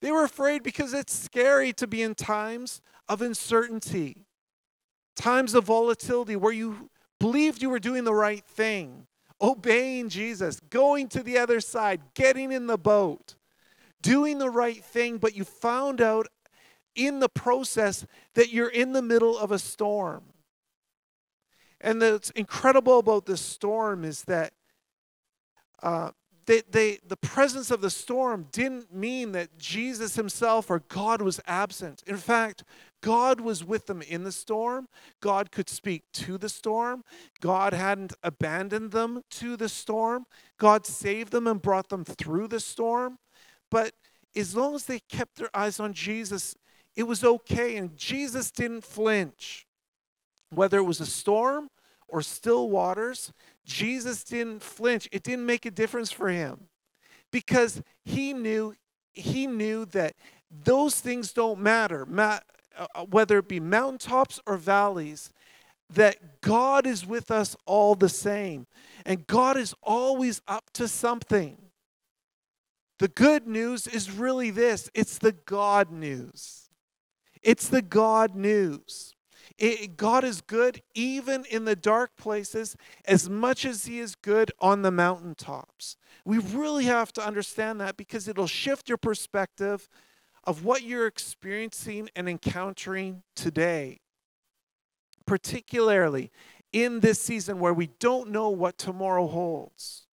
They 0.00 0.10
were 0.10 0.24
afraid 0.24 0.62
because 0.62 0.94
it's 0.94 1.14
scary 1.14 1.72
to 1.74 1.86
be 1.86 2.02
in 2.02 2.14
times 2.14 2.80
of 3.08 3.20
uncertainty, 3.20 4.24
times 5.14 5.54
of 5.54 5.64
volatility 5.64 6.36
where 6.36 6.52
you 6.52 6.90
believed 7.18 7.60
you 7.60 7.68
were 7.68 7.78
doing 7.78 8.04
the 8.04 8.14
right 8.14 8.44
thing, 8.44 9.06
obeying 9.42 10.08
Jesus, 10.08 10.58
going 10.70 11.08
to 11.08 11.22
the 11.22 11.36
other 11.36 11.60
side, 11.60 12.00
getting 12.14 12.50
in 12.50 12.66
the 12.66 12.78
boat, 12.78 13.34
doing 14.00 14.38
the 14.38 14.50
right 14.50 14.82
thing, 14.82 15.18
but 15.18 15.36
you 15.36 15.44
found 15.44 16.00
out 16.00 16.26
in 16.94 17.20
the 17.20 17.28
process 17.28 18.06
that 18.34 18.52
you're 18.52 18.68
in 18.68 18.92
the 18.92 19.02
middle 19.02 19.38
of 19.38 19.52
a 19.52 19.58
storm. 19.58 20.22
And 21.80 22.00
what's 22.00 22.30
incredible 22.30 22.98
about 22.98 23.26
this 23.26 23.40
storm 23.40 24.04
is 24.04 24.22
that 24.24 24.52
uh, 25.82 26.10
they, 26.46 26.62
they, 26.68 26.98
the 27.06 27.16
presence 27.16 27.70
of 27.70 27.80
the 27.80 27.90
storm 27.90 28.48
didn't 28.50 28.92
mean 28.92 29.32
that 29.32 29.56
Jesus 29.56 30.16
himself 30.16 30.68
or 30.68 30.80
God 30.88 31.22
was 31.22 31.40
absent. 31.46 32.02
In 32.06 32.16
fact, 32.16 32.64
God 33.00 33.40
was 33.40 33.64
with 33.64 33.86
them 33.86 34.02
in 34.02 34.24
the 34.24 34.32
storm. 34.32 34.88
God 35.20 35.52
could 35.52 35.68
speak 35.68 36.02
to 36.14 36.38
the 36.38 36.48
storm. 36.48 37.04
God 37.40 37.72
hadn't 37.72 38.14
abandoned 38.22 38.90
them 38.90 39.22
to 39.30 39.56
the 39.56 39.68
storm. 39.68 40.26
God 40.58 40.86
saved 40.86 41.32
them 41.32 41.46
and 41.46 41.62
brought 41.62 41.88
them 41.88 42.04
through 42.04 42.48
the 42.48 42.60
storm. 42.60 43.18
But 43.70 43.92
as 44.34 44.56
long 44.56 44.74
as 44.74 44.86
they 44.86 44.98
kept 44.98 45.36
their 45.36 45.56
eyes 45.56 45.78
on 45.78 45.92
Jesus, 45.92 46.56
it 46.96 47.04
was 47.04 47.22
okay. 47.22 47.76
And 47.76 47.96
Jesus 47.96 48.50
didn't 48.50 48.84
flinch. 48.84 49.66
Whether 50.52 50.78
it 50.78 50.84
was 50.84 51.00
a 51.00 51.06
storm 51.06 51.70
or 52.08 52.22
still 52.22 52.68
waters, 52.68 53.32
Jesus 53.64 54.24
didn't 54.24 54.62
flinch. 54.62 55.08
It 55.12 55.22
didn't 55.22 55.46
make 55.46 55.64
a 55.64 55.70
difference 55.70 56.10
for 56.10 56.28
him 56.28 56.68
because 57.30 57.82
he 58.04 58.32
knew 58.32 58.74
he 59.12 59.46
knew 59.46 59.84
that 59.86 60.14
those 60.50 61.00
things 61.00 61.32
don't 61.32 61.60
matter, 61.60 62.06
uh, 62.18 62.38
uh, 62.94 63.04
whether 63.06 63.38
it 63.38 63.48
be 63.48 63.60
mountaintops 63.60 64.40
or 64.46 64.56
valleys, 64.56 65.30
that 65.92 66.40
God 66.40 66.86
is 66.86 67.06
with 67.06 67.30
us 67.30 67.56
all 67.66 67.94
the 67.94 68.08
same. 68.08 68.66
And 69.04 69.26
God 69.26 69.56
is 69.56 69.74
always 69.82 70.40
up 70.46 70.70
to 70.74 70.88
something. 70.88 71.56
The 72.98 73.08
good 73.08 73.46
news 73.46 73.86
is 73.86 74.10
really 74.10 74.50
this 74.50 74.90
it's 74.94 75.18
the 75.18 75.32
God 75.32 75.90
news. 75.90 76.68
It's 77.42 77.68
the 77.68 77.82
God 77.82 78.34
news. 78.34 79.14
It, 79.60 79.98
God 79.98 80.24
is 80.24 80.40
good 80.40 80.80
even 80.94 81.44
in 81.50 81.66
the 81.66 81.76
dark 81.76 82.16
places 82.16 82.76
as 83.04 83.28
much 83.28 83.66
as 83.66 83.84
He 83.84 83.98
is 83.98 84.14
good 84.14 84.50
on 84.58 84.80
the 84.80 84.90
mountaintops. 84.90 85.98
We 86.24 86.38
really 86.38 86.86
have 86.86 87.12
to 87.12 87.24
understand 87.24 87.78
that 87.80 87.98
because 87.98 88.26
it'll 88.26 88.46
shift 88.46 88.88
your 88.88 88.96
perspective 88.96 89.86
of 90.44 90.64
what 90.64 90.82
you're 90.82 91.06
experiencing 91.06 92.08
and 92.16 92.26
encountering 92.26 93.22
today, 93.36 94.00
particularly 95.26 96.30
in 96.72 97.00
this 97.00 97.20
season 97.20 97.58
where 97.58 97.74
we 97.74 97.90
don't 97.98 98.30
know 98.30 98.48
what 98.48 98.78
tomorrow 98.78 99.26
holds. 99.26 100.06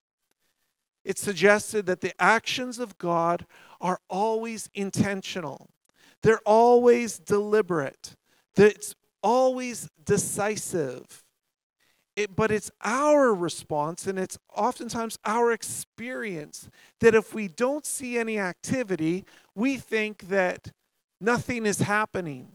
It 1.06 1.18
suggested 1.18 1.86
that 1.86 2.02
the 2.02 2.14
actions 2.22 2.80
of 2.80 2.98
God 2.98 3.46
are 3.80 4.02
always 4.10 4.70
intentional. 4.74 5.70
They're 6.22 6.42
always 6.46 7.18
deliberate. 7.18 8.18
That 8.56 8.94
always 9.28 9.90
decisive. 10.06 11.26
It, 12.16 12.34
but 12.34 12.50
it's 12.50 12.72
our 12.82 13.34
response 13.36 14.08
and 14.08 14.18
it's 14.18 14.40
oftentimes 14.56 15.20
our 15.26 15.52
experience 15.52 16.70
that 17.02 17.14
if 17.14 17.36
we 17.36 17.50
don't 17.50 17.86
see 17.86 18.18
any 18.18 18.40
activity, 18.40 19.26
we 19.54 19.76
think 19.76 20.30
that 20.30 20.72
nothing 21.20 21.66
is 21.66 21.80
happening. 21.80 22.48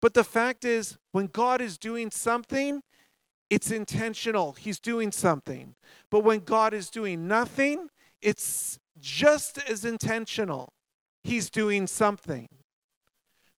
But 0.00 0.14
the 0.14 0.24
fact 0.24 0.64
is, 0.64 0.96
when 1.12 1.26
God 1.26 1.60
is 1.60 1.76
doing 1.76 2.10
something, 2.10 2.82
it's 3.50 3.70
intentional. 3.70 4.54
He's 4.54 4.80
doing 4.80 5.12
something. 5.12 5.74
But 6.10 6.24
when 6.24 6.40
God 6.40 6.72
is 6.72 6.88
doing 6.88 7.28
nothing, 7.28 7.88
it's 8.22 8.78
just 8.98 9.58
as 9.68 9.84
intentional. 9.84 10.70
He's 11.22 11.50
doing 11.50 11.86
something. 11.86 12.48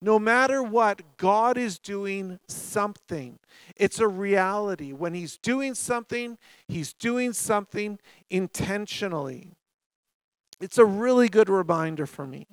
No 0.05 0.18
matter 0.18 0.62
what, 0.62 1.16
God 1.16 1.57
is 1.57 1.78
doing 1.78 2.38
something. 2.46 3.38
It's 3.74 3.98
a 3.98 4.07
reality. 4.07 4.92
When 4.92 5.14
He's 5.14 5.38
doing 5.38 5.74
something, 5.74 6.36
He's 6.68 6.92
doing 6.92 7.32
something 7.32 7.98
intentionally. 8.28 9.52
It's 10.61 10.76
a 10.76 10.84
really 10.84 11.30
good 11.30 11.48
reminder 11.48 12.05
for 12.05 12.26
me. 12.26 12.46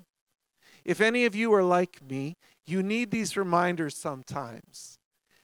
If 0.86 1.02
any 1.02 1.26
of 1.26 1.36
you 1.36 1.54
are 1.54 1.62
like 1.62 2.00
me, 2.02 2.38
you 2.66 2.82
need 2.82 3.12
these 3.12 3.36
reminders 3.36 3.98
sometimes. 3.98 4.98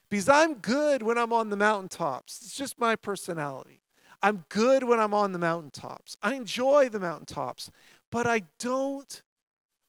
Because 0.09 0.29
I'm 0.29 0.53
good 0.53 1.03
when 1.03 1.17
I'm 1.17 1.33
on 1.33 1.49
the 1.49 1.57
mountaintops. 1.57 2.39
It's 2.41 2.55
just 2.55 2.79
my 2.79 2.95
personality. 2.95 3.81
I'm 4.23 4.45
good 4.47 4.85
when 4.85 5.01
I'm 5.01 5.13
on 5.13 5.33
the 5.33 5.39
mountaintops. 5.39 6.15
I 6.23 6.35
enjoy 6.35 6.87
the 6.87 7.01
mountaintops, 7.01 7.69
but 8.09 8.25
I 8.25 8.43
don't 8.59 9.21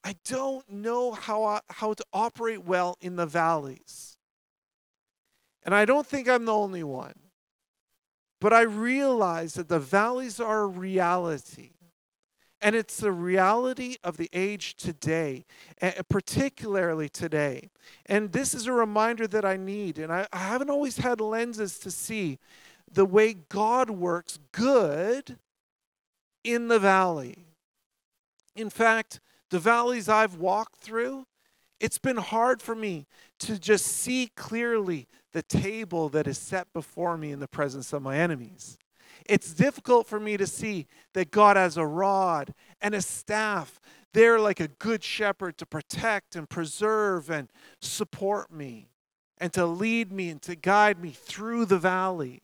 I 0.03 0.15
don't 0.25 0.69
know 0.69 1.11
how, 1.11 1.43
I, 1.43 1.59
how 1.69 1.93
to 1.93 2.03
operate 2.13 2.63
well 2.63 2.97
in 3.01 3.15
the 3.15 3.25
valleys. 3.25 4.17
And 5.63 5.75
I 5.75 5.85
don't 5.85 6.07
think 6.07 6.29
I'm 6.29 6.45
the 6.45 6.53
only 6.53 6.83
one. 6.83 7.15
But 8.39 8.53
I 8.53 8.61
realize 8.61 9.55
that 9.55 9.67
the 9.67 9.79
valleys 9.79 10.39
are 10.39 10.61
a 10.61 10.67
reality. 10.67 11.71
And 12.61 12.75
it's 12.75 12.97
the 12.97 13.11
reality 13.11 13.97
of 14.03 14.17
the 14.17 14.29
age 14.33 14.75
today, 14.75 15.45
particularly 16.09 17.07
today. 17.07 17.69
And 18.05 18.31
this 18.31 18.53
is 18.53 18.67
a 18.67 18.73
reminder 18.73 19.27
that 19.27 19.45
I 19.45 19.57
need. 19.57 19.97
And 19.97 20.11
I, 20.11 20.27
I 20.31 20.39
haven't 20.39 20.69
always 20.69 20.97
had 20.97 21.21
lenses 21.21 21.79
to 21.79 21.91
see 21.91 22.39
the 22.91 23.05
way 23.05 23.33
God 23.33 23.89
works 23.89 24.39
good 24.51 25.37
in 26.43 26.67
the 26.67 26.79
valley. 26.79 27.45
In 28.55 28.69
fact, 28.69 29.19
the 29.49 29.59
valleys 29.59 30.09
I've 30.09 30.35
walked 30.35 30.77
through, 30.77 31.25
it's 31.79 31.97
been 31.97 32.17
hard 32.17 32.61
for 32.61 32.75
me 32.75 33.07
to 33.39 33.57
just 33.57 33.85
see 33.85 34.29
clearly 34.35 35.07
the 35.31 35.43
table 35.43 36.09
that 36.09 36.27
is 36.27 36.37
set 36.37 36.71
before 36.73 37.17
me 37.17 37.31
in 37.31 37.39
the 37.39 37.47
presence 37.47 37.93
of 37.93 38.01
my 38.01 38.17
enemies. 38.17 38.77
It's 39.25 39.53
difficult 39.53 40.07
for 40.07 40.19
me 40.19 40.37
to 40.37 40.47
see 40.47 40.87
that 41.13 41.31
God 41.31 41.55
has 41.55 41.77
a 41.77 41.85
rod 41.85 42.53
and 42.81 42.93
a 42.95 43.01
staff 43.01 43.79
there 44.13 44.39
like 44.39 44.59
a 44.59 44.67
good 44.67 45.03
shepherd 45.03 45.57
to 45.59 45.65
protect 45.65 46.35
and 46.35 46.49
preserve 46.49 47.29
and 47.29 47.49
support 47.79 48.51
me 48.51 48.89
and 49.37 49.53
to 49.53 49.65
lead 49.65 50.11
me 50.11 50.29
and 50.29 50.41
to 50.41 50.55
guide 50.55 50.99
me 50.99 51.11
through 51.11 51.65
the 51.65 51.77
valley. 51.77 52.41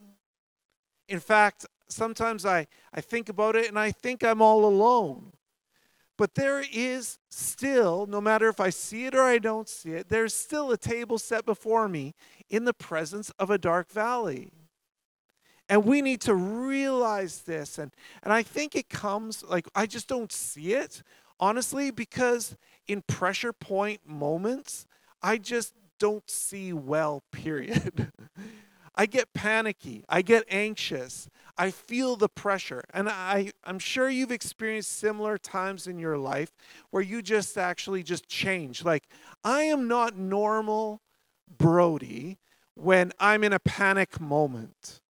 In 1.09 1.19
fact, 1.19 1.65
sometimes 1.89 2.45
I, 2.45 2.67
I 2.93 3.01
think 3.01 3.29
about 3.29 3.55
it 3.55 3.67
and 3.67 3.79
I 3.79 3.91
think 3.91 4.23
I'm 4.23 4.41
all 4.41 4.65
alone. 4.65 5.33
But 6.17 6.35
there 6.35 6.63
is 6.71 7.19
still, 7.29 8.05
no 8.05 8.21
matter 8.21 8.47
if 8.47 8.59
I 8.59 8.69
see 8.69 9.05
it 9.05 9.15
or 9.15 9.23
I 9.23 9.37
don't 9.37 9.67
see 9.67 9.91
it, 9.91 10.07
there's 10.07 10.33
still 10.33 10.71
a 10.71 10.77
table 10.77 11.17
set 11.17 11.45
before 11.45 11.89
me 11.89 12.13
in 12.49 12.63
the 12.65 12.73
presence 12.73 13.31
of 13.31 13.49
a 13.49 13.57
dark 13.57 13.91
valley. 13.91 14.51
And 15.67 15.83
we 15.83 16.01
need 16.01 16.21
to 16.21 16.35
realize 16.35 17.41
this. 17.41 17.77
And, 17.77 17.91
and 18.23 18.31
I 18.31 18.43
think 18.43 18.75
it 18.75 18.87
comes, 18.87 19.43
like, 19.43 19.67
I 19.75 19.87
just 19.87 20.07
don't 20.07 20.31
see 20.31 20.73
it, 20.73 21.01
honestly, 21.39 21.91
because 21.91 22.55
in 22.87 23.01
pressure 23.01 23.51
point 23.51 24.01
moments, 24.07 24.85
I 25.21 25.37
just 25.37 25.73
don't 25.99 26.29
see 26.29 26.71
well, 26.71 27.23
period. 27.31 28.11
I 28.95 29.05
get 29.05 29.33
panicky. 29.33 30.05
I 30.07 30.21
get 30.21 30.43
anxious. 30.49 31.27
I 31.57 31.71
feel 31.71 32.15
the 32.15 32.29
pressure. 32.29 32.83
And 32.93 33.09
I, 33.09 33.51
I'm 33.63 33.79
sure 33.79 34.09
you've 34.09 34.31
experienced 34.31 34.97
similar 34.97 35.37
times 35.37 35.87
in 35.87 35.99
your 35.99 36.17
life 36.17 36.51
where 36.91 37.03
you 37.03 37.21
just 37.21 37.57
actually 37.57 38.03
just 38.03 38.27
change. 38.27 38.83
Like, 38.83 39.07
I 39.43 39.63
am 39.63 39.87
not 39.87 40.17
normal 40.17 41.01
Brody 41.57 42.37
when 42.73 43.11
I'm 43.19 43.43
in 43.43 43.53
a 43.53 43.59
panic 43.59 44.19
moment 44.19 45.01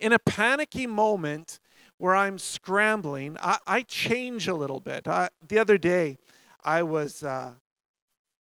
in 0.00 0.12
a 0.12 0.18
panicky 0.18 0.86
moment 0.86 1.60
where 1.98 2.16
I'm 2.16 2.38
scrambling, 2.38 3.36
I, 3.40 3.58
I 3.66 3.82
change 3.82 4.48
a 4.48 4.54
little 4.54 4.80
bit. 4.80 5.06
I, 5.06 5.28
the 5.46 5.58
other 5.58 5.78
day, 5.78 6.16
I 6.64 6.82
was 6.82 7.22
uh, 7.22 7.52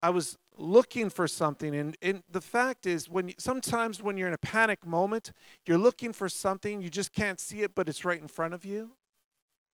I 0.02 0.12
was 0.12 0.38
looking 0.58 1.10
for 1.10 1.28
something, 1.28 1.76
and, 1.76 1.98
and 2.02 2.24
the 2.30 2.42
fact 2.42 2.86
is, 2.86 3.10
when 3.10 3.34
sometimes 3.38 4.02
when 4.02 4.18
you're 4.18 4.28
in 4.28 4.34
a 4.34 4.40
panic 4.40 4.86
moment, 4.86 5.32
you're 5.66 5.78
looking 5.78 6.14
for 6.14 6.30
something, 6.30 6.82
you 6.82 6.90
just 6.90 7.14
can't 7.14 7.40
see 7.40 7.62
it, 7.62 7.76
but 7.76 7.88
it's 7.88 8.04
right 8.04 8.22
in 8.22 8.28
front 8.28 8.54
of 8.54 8.66
you. 8.66 8.92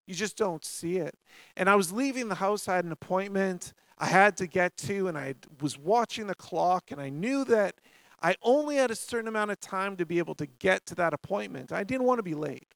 You 0.05 0.15
just 0.15 0.37
don't 0.37 0.65
see 0.65 0.97
it. 0.97 1.15
And 1.55 1.69
I 1.69 1.75
was 1.75 1.91
leaving 1.91 2.27
the 2.27 2.35
house. 2.35 2.67
I 2.67 2.75
had 2.75 2.85
an 2.85 2.91
appointment 2.91 3.73
I 3.97 4.07
had 4.07 4.35
to 4.37 4.47
get 4.47 4.75
to, 4.77 5.07
and 5.07 5.17
I 5.17 5.35
was 5.61 5.77
watching 5.77 6.27
the 6.27 6.35
clock, 6.35 6.91
and 6.91 6.99
I 6.99 7.09
knew 7.09 7.45
that 7.45 7.75
I 8.21 8.35
only 8.41 8.77
had 8.77 8.91
a 8.91 8.95
certain 8.95 9.27
amount 9.27 9.51
of 9.51 9.59
time 9.59 9.95
to 9.97 10.05
be 10.05 10.17
able 10.17 10.35
to 10.35 10.45
get 10.45 10.85
to 10.87 10.95
that 10.95 11.13
appointment. 11.13 11.71
I 11.71 11.83
didn't 11.83 12.05
want 12.05 12.19
to 12.19 12.23
be 12.23 12.33
late. 12.33 12.67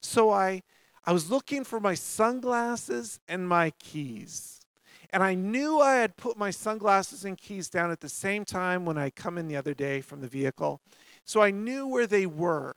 So 0.00 0.30
I 0.30 0.62
I 1.06 1.12
was 1.12 1.30
looking 1.30 1.64
for 1.64 1.80
my 1.80 1.94
sunglasses 1.94 3.20
and 3.28 3.46
my 3.46 3.70
keys. 3.78 4.53
And 5.14 5.22
I 5.22 5.34
knew 5.36 5.78
I 5.78 5.94
had 5.94 6.16
put 6.16 6.36
my 6.36 6.50
sunglasses 6.50 7.24
and 7.24 7.38
keys 7.38 7.68
down 7.68 7.92
at 7.92 8.00
the 8.00 8.08
same 8.08 8.44
time 8.44 8.84
when 8.84 8.98
I 8.98 9.10
come 9.10 9.38
in 9.38 9.46
the 9.46 9.54
other 9.54 9.72
day 9.72 10.00
from 10.00 10.20
the 10.20 10.26
vehicle. 10.26 10.80
So 11.24 11.40
I 11.40 11.52
knew 11.52 11.86
where 11.86 12.08
they 12.08 12.26
were. 12.26 12.74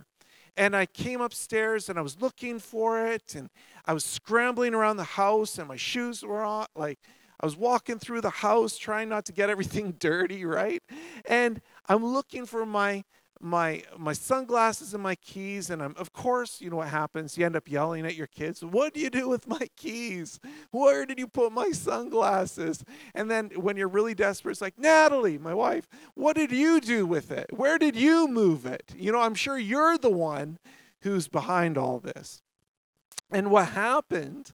And 0.55 0.75
I 0.75 0.85
came 0.85 1.19
upstairs 1.19 1.89
and 1.89 1.97
I 1.97 2.03
was 2.03 2.21
looking 2.21 2.59
for 2.59 3.03
it 3.07 3.33
and 3.33 3.49
I 3.85 3.93
was 3.93 4.05
scrambling 4.05 4.75
around 4.75 4.97
the 4.97 5.03
house 5.03 5.57
and 5.57 5.67
my 5.67 5.77
shoes 5.77 6.21
were 6.21 6.43
on 6.43 6.67
like 6.75 6.99
I 7.39 7.45
was 7.47 7.57
walking 7.57 7.97
through 7.97 8.21
the 8.21 8.29
house 8.29 8.77
trying 8.77 9.09
not 9.09 9.25
to 9.25 9.33
get 9.33 9.49
everything 9.49 9.91
dirty, 9.99 10.45
right? 10.45 10.83
And 11.25 11.59
I'm 11.89 12.05
looking 12.05 12.45
for 12.45 12.67
my 12.67 13.03
my 13.39 13.83
my 13.97 14.13
sunglasses 14.13 14.93
and 14.93 15.03
my 15.03 15.15
keys 15.15 15.69
and 15.69 15.81
I'm 15.81 15.95
of 15.97 16.13
course 16.13 16.61
you 16.61 16.69
know 16.69 16.77
what 16.77 16.89
happens? 16.89 17.37
You 17.37 17.45
end 17.45 17.55
up 17.55 17.69
yelling 17.69 18.05
at 18.05 18.15
your 18.15 18.27
kids 18.27 18.63
what 18.63 18.93
do 18.93 18.99
you 18.99 19.09
do 19.09 19.29
with 19.29 19.47
my 19.47 19.67
keys? 19.75 20.39
Where 20.71 21.05
did 21.05 21.19
you 21.19 21.27
put 21.27 21.51
my 21.51 21.71
sunglasses? 21.71 22.83
And 23.13 23.29
then 23.29 23.51
when 23.55 23.77
you're 23.77 23.87
really 23.87 24.15
desperate 24.15 24.51
it's 24.51 24.61
like 24.61 24.77
Natalie 24.77 25.37
my 25.37 25.53
wife 25.53 25.87
what 26.13 26.35
did 26.35 26.51
you 26.51 26.79
do 26.79 27.05
with 27.05 27.31
it? 27.31 27.49
Where 27.51 27.77
did 27.77 27.95
you 27.95 28.27
move 28.27 28.65
it? 28.65 28.93
You 28.95 29.11
know 29.11 29.21
I'm 29.21 29.35
sure 29.35 29.57
you're 29.57 29.97
the 29.97 30.11
one 30.11 30.59
who's 31.01 31.27
behind 31.27 31.77
all 31.77 31.99
this. 31.99 32.41
And 33.31 33.51
what 33.51 33.69
happened 33.69 34.53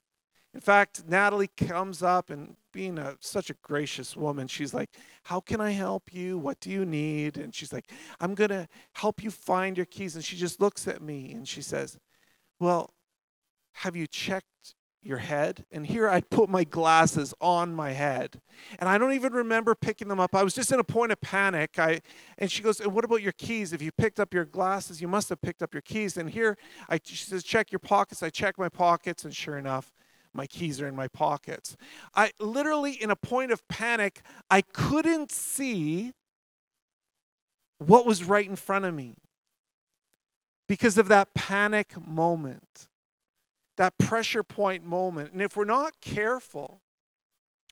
in 0.53 0.61
fact, 0.61 1.03
Natalie 1.07 1.49
comes 1.57 2.03
up 2.03 2.29
and 2.29 2.55
being 2.71 2.99
a, 2.99 3.15
such 3.19 3.49
a 3.49 3.55
gracious 3.63 4.15
woman, 4.15 4.47
she's 4.47 4.73
like, 4.73 4.91
How 5.23 5.39
can 5.39 5.59
I 5.59 5.71
help 5.71 6.13
you? 6.13 6.37
What 6.37 6.59
do 6.59 6.69
you 6.69 6.85
need? 6.85 7.37
And 7.37 7.53
she's 7.55 7.73
like, 7.73 7.89
I'm 8.19 8.35
going 8.35 8.49
to 8.49 8.67
help 8.93 9.23
you 9.23 9.31
find 9.31 9.77
your 9.77 9.85
keys. 9.85 10.15
And 10.15 10.23
she 10.23 10.35
just 10.35 10.61
looks 10.61 10.87
at 10.87 11.01
me 11.01 11.31
and 11.31 11.47
she 11.47 11.61
says, 11.61 11.97
Well, 12.59 12.93
have 13.73 13.95
you 13.95 14.05
checked 14.05 14.45
your 15.01 15.17
head? 15.17 15.65
And 15.71 15.87
here 15.87 16.07
I 16.07 16.21
put 16.21 16.49
my 16.49 16.63
glasses 16.63 17.33
on 17.41 17.73
my 17.73 17.91
head. 17.91 18.39
And 18.77 18.87
I 18.87 18.99
don't 18.99 19.13
even 19.13 19.33
remember 19.33 19.73
picking 19.73 20.07
them 20.07 20.19
up. 20.19 20.35
I 20.35 20.43
was 20.43 20.53
just 20.53 20.71
in 20.71 20.79
a 20.79 20.83
point 20.83 21.11
of 21.11 21.19
panic. 21.19 21.79
I 21.79 22.01
and 22.37 22.51
she 22.51 22.61
goes, 22.61 22.79
"What 22.79 23.03
about 23.03 23.23
your 23.23 23.33
keys? 23.33 23.73
If 23.73 23.81
you 23.81 23.91
picked 23.91 24.19
up 24.19 24.33
your 24.33 24.45
glasses, 24.45 25.01
you 25.01 25.07
must 25.07 25.29
have 25.29 25.41
picked 25.41 25.63
up 25.63 25.73
your 25.73 25.81
keys." 25.81 26.15
And 26.15 26.29
here 26.29 26.57
I 26.89 26.99
she 27.03 27.25
says, 27.25 27.43
"Check 27.43 27.71
your 27.71 27.79
pockets." 27.79 28.21
I 28.21 28.29
check 28.29 28.57
my 28.57 28.69
pockets 28.69 29.25
and 29.25 29.35
sure 29.35 29.57
enough, 29.57 29.91
my 30.33 30.47
keys 30.47 30.81
are 30.81 30.87
in 30.87 30.95
my 30.95 31.07
pockets. 31.07 31.77
I 32.15 32.31
literally, 32.39 32.93
in 32.93 33.11
a 33.11 33.15
point 33.15 33.51
of 33.51 33.67
panic, 33.67 34.21
I 34.49 34.61
couldn't 34.61 35.31
see 35.31 36.13
what 37.77 38.05
was 38.05 38.23
right 38.23 38.47
in 38.47 38.55
front 38.55 38.85
of 38.85 38.93
me 38.93 39.15
because 40.67 40.97
of 40.97 41.07
that 41.09 41.33
panic 41.33 41.93
moment, 42.07 42.87
that 43.77 43.97
pressure 43.97 44.43
point 44.43 44.83
moment. 44.83 45.33
And 45.33 45.41
if 45.41 45.55
we're 45.55 45.65
not 45.65 45.99
careful, 46.01 46.81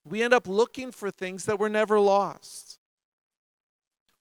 we 0.03 0.21
end 0.21 0.33
up 0.33 0.47
looking 0.47 0.91
for 0.91 1.11
things 1.11 1.45
that 1.45 1.59
were 1.59 1.69
never 1.69 1.99
lost. 1.99 2.79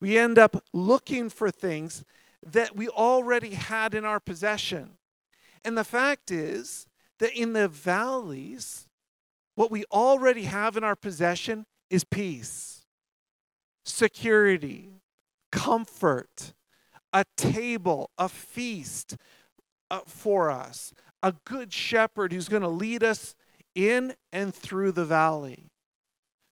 We 0.01 0.17
end 0.17 0.39
up 0.39 0.63
looking 0.73 1.29
for 1.29 1.51
things 1.51 2.05
that 2.47 2.75
we 2.75 2.89
already 2.89 3.51
had 3.51 3.95
in 3.95 4.05
our 4.05 4.21
possession. 4.21 4.93
And 5.65 5.77
the 5.77 5.85
fact 5.85 6.31
is, 6.31 6.87
that 7.21 7.39
in 7.39 7.53
the 7.53 7.69
valleys, 7.69 8.89
what 9.55 9.71
we 9.71 9.85
already 9.93 10.43
have 10.43 10.77
in 10.77 10.83
our 10.83 10.97
possession 10.97 11.67
is 11.89 12.03
peace, 12.03 12.85
security, 13.85 15.01
comfort, 15.53 16.55
a 17.13 17.25
table, 17.37 18.11
a 18.19 18.29
feast 18.29 19.17
uh, 19.91 20.01
for 20.07 20.51
us, 20.51 20.93
a 21.23 21.35
good 21.45 21.73
shepherd 21.73 22.33
who's 22.33 22.49
going 22.49 22.63
to 22.63 22.69
lead 22.69 23.05
us 23.05 23.35
in 23.75 24.15
and 24.33 24.55
through 24.55 24.93
the 24.93 25.05
valley. 25.05 25.71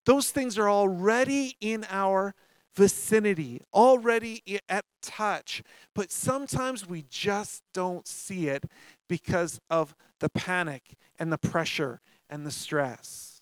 Those 0.04 0.30
things 0.30 0.58
are 0.58 0.68
already 0.68 1.56
in 1.60 1.86
our 1.90 2.34
vicinity, 2.74 3.60
already 3.74 4.42
at 4.68 4.84
touch, 5.02 5.62
but 5.94 6.12
sometimes 6.12 6.86
we 6.88 7.04
just 7.08 7.62
don't 7.74 8.06
see 8.06 8.48
it 8.48 8.64
because 9.08 9.60
of 9.68 9.94
the 10.20 10.28
panic 10.28 10.96
and 11.18 11.32
the 11.32 11.38
pressure 11.38 12.00
and 12.28 12.46
the 12.46 12.50
stress. 12.50 13.40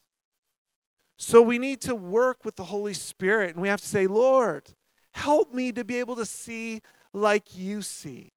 So 1.18 1.40
we 1.40 1.58
need 1.58 1.80
to 1.82 1.94
work 1.94 2.44
with 2.44 2.56
the 2.56 2.64
Holy 2.64 2.94
Spirit 2.94 3.54
and 3.54 3.62
we 3.62 3.68
have 3.68 3.80
to 3.80 3.86
say, 3.86 4.06
Lord, 4.06 4.74
help 5.12 5.52
me 5.52 5.72
to 5.72 5.84
be 5.84 5.98
able 5.98 6.16
to 6.16 6.26
see 6.26 6.82
like 7.12 7.56
you 7.56 7.82
see. 7.82 8.32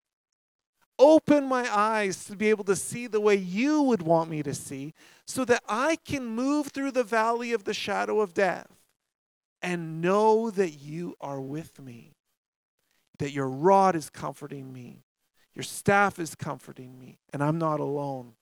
Open 0.98 1.46
my 1.46 1.74
eyes 1.74 2.26
to 2.26 2.36
be 2.36 2.50
able 2.50 2.66
to 2.66 2.76
see 2.76 3.08
the 3.08 3.22
way 3.22 3.36
you 3.36 3.82
would 3.84 4.02
want 4.02 4.30
me 4.30 4.44
to 4.44 4.54
see 4.54 4.94
so 5.26 5.46
that 5.46 5.64
I 5.68 5.98
can 5.98 6.26
move 6.26 6.68
through 6.68 6.92
the 6.92 7.04
valley 7.04 7.54
of 7.54 7.64
the 7.64 7.74
shadow 7.74 8.20
of 8.20 8.34
death 8.34 8.68
and 9.62 10.02
know 10.02 10.50
that 10.50 10.72
you 10.72 11.16
are 11.22 11.42
with 11.42 11.80
me, 11.80 12.16
that 13.18 13.32
your 13.32 13.50
rod 13.50 13.96
is 13.96 14.10
comforting 14.10 14.74
me, 14.74 15.04
your 15.56 15.64
staff 15.64 16.20
is 16.20 16.36
comforting 16.36 17.00
me, 17.00 17.18
and 17.34 17.44
I'm 17.44 17.58
not 17.58 17.80
alone. 17.80 18.34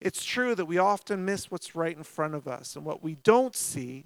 It's 0.00 0.24
true 0.24 0.54
that 0.54 0.66
we 0.66 0.78
often 0.78 1.24
miss 1.24 1.50
what's 1.50 1.74
right 1.74 1.96
in 1.96 2.02
front 2.02 2.34
of 2.34 2.46
us, 2.48 2.76
and 2.76 2.84
what 2.84 3.02
we 3.02 3.16
don't 3.16 3.54
see, 3.54 4.04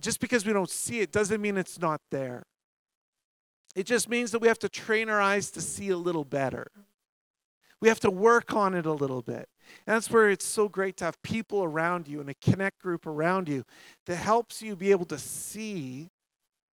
just 0.00 0.20
because 0.20 0.46
we 0.46 0.52
don't 0.52 0.70
see 0.70 1.00
it, 1.00 1.12
doesn't 1.12 1.40
mean 1.40 1.56
it's 1.56 1.80
not 1.80 2.00
there. 2.10 2.44
It 3.74 3.86
just 3.86 4.08
means 4.08 4.30
that 4.30 4.40
we 4.40 4.48
have 4.48 4.58
to 4.60 4.68
train 4.68 5.08
our 5.08 5.20
eyes 5.20 5.50
to 5.50 5.60
see 5.60 5.90
a 5.90 5.96
little 5.96 6.24
better. 6.24 6.68
We 7.80 7.88
have 7.88 8.00
to 8.00 8.10
work 8.10 8.54
on 8.54 8.74
it 8.74 8.86
a 8.86 8.92
little 8.92 9.20
bit. 9.20 9.48
And 9.86 9.96
that's 9.96 10.10
where 10.10 10.30
it's 10.30 10.44
so 10.44 10.68
great 10.68 10.96
to 10.98 11.04
have 11.04 11.20
people 11.22 11.64
around 11.64 12.08
you 12.08 12.20
and 12.20 12.30
a 12.30 12.34
connect 12.34 12.78
group 12.78 13.04
around 13.06 13.48
you 13.48 13.64
that 14.06 14.16
helps 14.16 14.62
you 14.62 14.76
be 14.76 14.90
able 14.90 15.04
to 15.06 15.18
see 15.18 16.08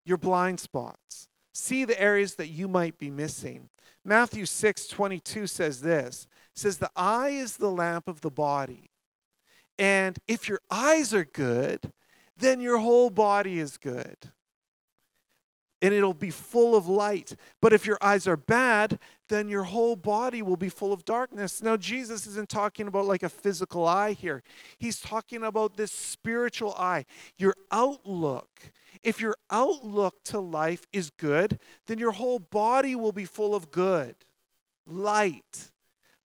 your 0.04 0.18
blind 0.18 0.60
spots, 0.60 1.28
see 1.52 1.84
the 1.84 2.00
areas 2.00 2.34
that 2.36 2.48
you 2.48 2.68
might 2.68 2.98
be 2.98 3.10
missing. 3.10 3.68
Matthew 4.04 4.46
6 4.46 4.86
22 4.86 5.46
says 5.46 5.80
this 5.80 6.26
says, 6.54 6.78
The 6.78 6.90
eye 6.96 7.30
is 7.30 7.56
the 7.56 7.70
lamp 7.70 8.08
of 8.08 8.20
the 8.20 8.30
body. 8.30 8.90
And 9.78 10.18
if 10.28 10.48
your 10.48 10.60
eyes 10.70 11.14
are 11.14 11.24
good, 11.24 11.92
then 12.36 12.60
your 12.60 12.78
whole 12.78 13.10
body 13.10 13.58
is 13.58 13.76
good 13.76 14.30
and 15.82 15.94
it'll 15.94 16.14
be 16.14 16.30
full 16.30 16.76
of 16.76 16.88
light. 16.88 17.34
But 17.60 17.72
if 17.72 17.86
your 17.86 17.98
eyes 18.00 18.26
are 18.26 18.36
bad, 18.36 18.98
then 19.28 19.48
your 19.48 19.64
whole 19.64 19.96
body 19.96 20.42
will 20.42 20.56
be 20.56 20.68
full 20.68 20.92
of 20.92 21.04
darkness. 21.04 21.62
Now, 21.62 21.76
Jesus 21.76 22.26
isn't 22.26 22.48
talking 22.48 22.86
about 22.86 23.06
like 23.06 23.22
a 23.22 23.28
physical 23.28 23.86
eye 23.86 24.12
here, 24.12 24.42
he's 24.78 25.00
talking 25.00 25.42
about 25.42 25.76
this 25.76 25.92
spiritual 25.92 26.74
eye, 26.74 27.06
your 27.38 27.54
outlook. 27.70 28.72
If 29.02 29.18
your 29.20 29.36
outlook 29.50 30.22
to 30.24 30.40
life 30.40 30.86
is 30.92 31.10
good, 31.10 31.58
then 31.86 31.98
your 31.98 32.12
whole 32.12 32.38
body 32.38 32.94
will 32.94 33.12
be 33.12 33.24
full 33.24 33.54
of 33.54 33.70
good, 33.70 34.14
light. 34.86 35.70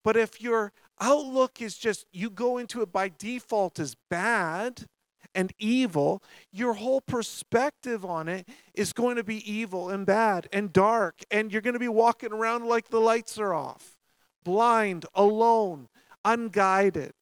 But 0.04 0.18
if 0.18 0.42
your 0.42 0.74
outlook 1.00 1.62
is 1.62 1.78
just, 1.78 2.06
you 2.12 2.30
go 2.30 2.58
into 2.58 2.82
it 2.82 2.92
by 2.92 3.12
default 3.18 3.80
as 3.80 3.96
bad, 4.10 4.88
and 5.36 5.54
evil, 5.60 6.24
your 6.52 6.74
whole 6.74 7.02
perspective 7.02 8.04
on 8.04 8.28
it 8.28 8.48
is 8.74 8.94
going 8.94 9.18
to 9.18 9.24
be 9.24 9.50
evil 9.52 9.90
and 9.90 10.06
bad 10.06 10.48
and 10.52 10.74
dark. 10.74 11.22
And 11.30 11.52
you're 11.52 11.62
going 11.62 11.74
to 11.74 11.80
be 11.80 11.88
walking 11.88 12.32
around 12.32 12.66
like 12.66 12.90
the 12.90 13.02
lights 13.02 13.38
are 13.38 13.54
off, 13.54 13.98
blind, 14.44 15.06
alone, 15.14 15.90
unguided. 16.24 17.14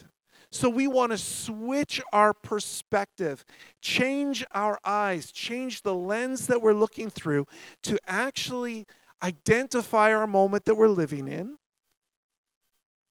So 0.52 0.70
we 0.70 0.88
want 0.88 1.12
to 1.12 1.18
switch 1.18 2.00
our 2.14 2.32
perspective, 2.32 3.44
change 3.82 4.46
our 4.52 4.80
eyes, 4.86 5.32
change 5.32 5.82
the 5.82 5.96
lens 5.96 6.46
that 6.46 6.62
we're 6.62 6.76
looking 6.76 7.10
through 7.10 7.48
to 7.82 7.98
actually 8.06 8.86
identify 9.24 10.14
our 10.14 10.28
moment 10.28 10.66
that 10.66 10.76
we're 10.76 10.90
living 10.90 11.28
in, 11.28 11.58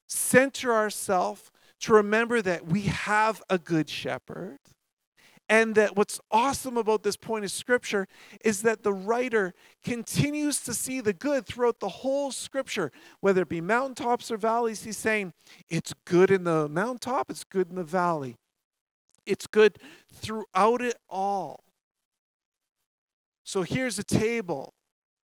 center 0.06 0.72
ourselves 0.72 1.50
to 1.80 1.94
remember 1.94 2.40
that 2.42 2.66
we 2.66 2.82
have 2.82 3.42
a 3.50 3.58
good 3.58 3.88
shepherd 3.88 4.58
and 5.52 5.74
that 5.74 5.96
what's 5.96 6.18
awesome 6.30 6.78
about 6.78 7.02
this 7.02 7.18
point 7.18 7.44
of 7.44 7.50
scripture 7.50 8.08
is 8.42 8.62
that 8.62 8.82
the 8.82 8.92
writer 8.94 9.52
continues 9.84 10.62
to 10.62 10.72
see 10.72 10.98
the 10.98 11.12
good 11.12 11.44
throughout 11.44 11.78
the 11.78 11.90
whole 11.90 12.30
scripture, 12.30 12.90
whether 13.20 13.42
it 13.42 13.50
be 13.50 13.60
mountaintops 13.60 14.30
or 14.30 14.38
valleys. 14.38 14.84
He's 14.84 14.96
saying 14.96 15.34
it's 15.68 15.92
good 16.06 16.30
in 16.30 16.44
the 16.44 16.70
mountaintop, 16.70 17.28
it's 17.28 17.44
good 17.44 17.68
in 17.68 17.74
the 17.74 17.84
valley, 17.84 18.36
it's 19.26 19.46
good 19.46 19.76
throughout 20.10 20.80
it 20.80 20.96
all. 21.10 21.64
So 23.44 23.60
here's 23.60 23.98
a 23.98 24.04
table 24.04 24.72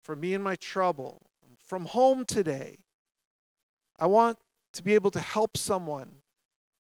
for 0.03 0.17
me 0.17 0.35
and 0.35 0.43
my 0.43 0.57
trouble 0.57 1.23
from 1.65 1.85
home 1.85 2.25
today. 2.25 2.79
I 3.97 4.07
want 4.07 4.39
to 4.73 4.83
be 4.83 4.97
able 4.97 5.13
to 5.13 5.21
help 5.21 5.57
someone 5.57 6.17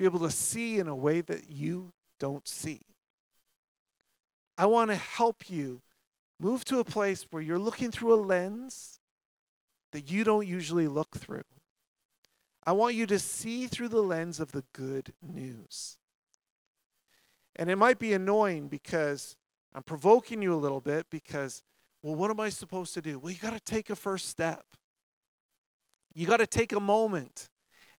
be 0.01 0.05
able 0.05 0.19
to 0.19 0.33
see 0.33 0.81
in 0.81 0.89
a 0.89 0.97
way 0.97 1.21
that 1.21 1.49
you 1.49 1.93
don't 2.19 2.49
see. 2.49 2.81
I 4.59 4.67
want 4.67 4.91
to 4.91 4.97
help 4.97 5.51
you 5.51 5.83
move 6.41 6.65
to 6.67 6.79
a 6.79 6.85
place 6.85 7.27
where 7.31 7.43
you're 7.43 7.59
looking 7.59 7.91
through 7.91 8.15
a 8.15 8.17
lens 8.17 9.01
that 9.93 10.11
you 10.11 10.25
don't 10.25 10.47
usually 10.47 10.89
look 10.89 11.17
through. 11.17 11.45
I 12.65 12.73
want 12.73 12.95
you 12.95 13.07
to 13.07 13.19
see 13.19 13.67
through 13.67 13.89
the 13.89 14.03
lens 14.03 14.41
of 14.41 14.53
the 14.53 14.65
good 14.73 15.13
news. 15.23 15.99
And 17.55 17.71
it 17.71 17.77
might 17.77 17.99
be 17.99 18.13
annoying 18.13 18.69
because 18.69 19.37
I'm 19.75 19.83
provoking 19.83 20.43
you 20.43 20.53
a 20.53 20.57
little 20.57 20.81
bit 20.81 21.07
because, 21.11 21.63
well, 22.03 22.15
what 22.15 22.31
am 22.31 22.41
I 22.41 22.49
supposed 22.49 22.93
to 22.95 23.03
do? 23.03 23.19
Well, 23.19 23.33
you 23.33 23.39
got 23.39 23.53
to 23.53 23.61
take 23.61 23.89
a 23.89 23.97
first 23.97 24.29
step. 24.29 24.65
You 26.15 26.27
got 26.27 26.39
to 26.39 26.47
take 26.47 26.73
a 26.73 26.81
moment 26.81 27.49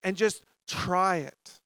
and 0.03 0.17
just 0.17 0.43
try 0.67 1.17
it. 1.17 1.59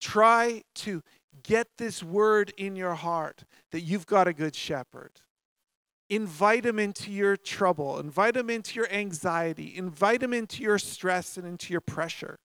Try 0.00 0.62
to 0.76 1.02
Get 1.42 1.68
this 1.78 2.02
word 2.02 2.52
in 2.56 2.76
your 2.76 2.94
heart 2.94 3.44
that 3.72 3.80
you've 3.80 4.06
got 4.06 4.28
a 4.28 4.32
good 4.32 4.54
shepherd. 4.54 5.12
Invite 6.10 6.64
him 6.64 6.78
into 6.78 7.10
your 7.10 7.36
trouble, 7.36 7.98
invite 7.98 8.36
him 8.36 8.48
into 8.48 8.76
your 8.76 8.90
anxiety, 8.90 9.74
invite 9.76 10.22
him 10.22 10.32
into 10.32 10.62
your 10.62 10.78
stress 10.78 11.36
and 11.36 11.46
into 11.46 11.72
your 11.72 11.82
pressure. 11.82 12.38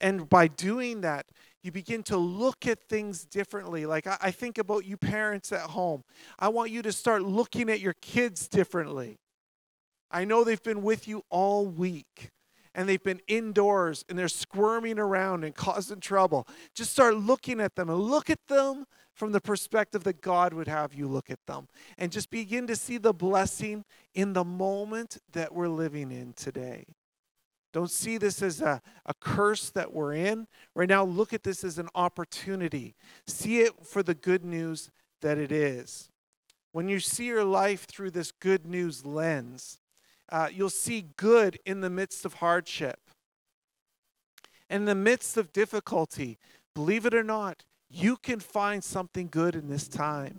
And 0.00 0.28
by 0.28 0.46
doing 0.46 1.00
that, 1.00 1.26
you 1.62 1.72
begin 1.72 2.02
to 2.04 2.16
look 2.16 2.66
at 2.66 2.80
things 2.88 3.24
differently. 3.24 3.86
Like 3.86 4.06
I, 4.06 4.30
think 4.30 4.58
about 4.58 4.84
you 4.84 4.96
parents 4.96 5.52
at 5.52 5.70
home. 5.70 6.02
I 6.38 6.48
want 6.48 6.70
you 6.70 6.82
to 6.82 6.92
start 6.92 7.22
looking 7.22 7.70
at 7.70 7.80
your 7.80 7.94
kids 8.00 8.48
differently. 8.48 9.18
I 10.10 10.24
know 10.24 10.44
they've 10.44 10.62
been 10.62 10.82
with 10.82 11.08
you 11.08 11.22
all 11.30 11.66
week 11.66 12.30
and 12.74 12.88
they've 12.88 13.02
been 13.02 13.20
indoors 13.28 14.04
and 14.08 14.18
they're 14.18 14.28
squirming 14.28 14.98
around 14.98 15.44
and 15.44 15.54
causing 15.54 16.00
trouble, 16.00 16.46
just 16.74 16.92
start 16.92 17.16
looking 17.16 17.60
at 17.60 17.76
them 17.76 17.90
and 17.90 17.98
look 17.98 18.30
at 18.30 18.46
them 18.48 18.86
from 19.14 19.32
the 19.32 19.40
perspective 19.40 20.04
that 20.04 20.20
God 20.20 20.54
would 20.54 20.68
have 20.68 20.94
you 20.94 21.06
look 21.06 21.30
at 21.30 21.44
them. 21.46 21.68
And 21.98 22.10
just 22.10 22.30
begin 22.30 22.66
to 22.66 22.76
see 22.76 22.98
the 22.98 23.12
blessing 23.12 23.84
in 24.14 24.32
the 24.32 24.44
moment 24.44 25.18
that 25.32 25.54
we're 25.54 25.68
living 25.68 26.10
in 26.10 26.32
today. 26.32 26.86
Don't 27.72 27.90
see 27.90 28.18
this 28.18 28.42
as 28.42 28.60
a, 28.60 28.82
a 29.06 29.14
curse 29.14 29.70
that 29.70 29.92
we're 29.92 30.14
in. 30.14 30.46
Right 30.74 30.88
now, 30.88 31.04
look 31.04 31.32
at 31.32 31.42
this 31.42 31.64
as 31.64 31.78
an 31.78 31.88
opportunity. 31.94 32.94
See 33.26 33.60
it 33.60 33.72
for 33.84 34.02
the 34.02 34.14
good 34.14 34.44
news 34.44 34.90
that 35.22 35.38
it 35.38 35.50
is. 35.50 36.10
When 36.72 36.88
you 36.88 37.00
see 37.00 37.26
your 37.26 37.44
life 37.44 37.86
through 37.86 38.10
this 38.10 38.32
good 38.32 38.66
news 38.66 39.04
lens, 39.04 39.78
uh, 40.32 40.48
you'll 40.50 40.70
see 40.70 41.04
good 41.16 41.58
in 41.66 41.82
the 41.82 41.90
midst 41.90 42.24
of 42.24 42.34
hardship. 42.34 42.98
In 44.70 44.86
the 44.86 44.94
midst 44.94 45.36
of 45.36 45.52
difficulty, 45.52 46.38
believe 46.74 47.04
it 47.04 47.12
or 47.12 47.22
not, 47.22 47.64
you 47.90 48.16
can 48.16 48.40
find 48.40 48.82
something 48.82 49.28
good 49.30 49.54
in 49.54 49.68
this 49.68 49.86
time. 49.86 50.38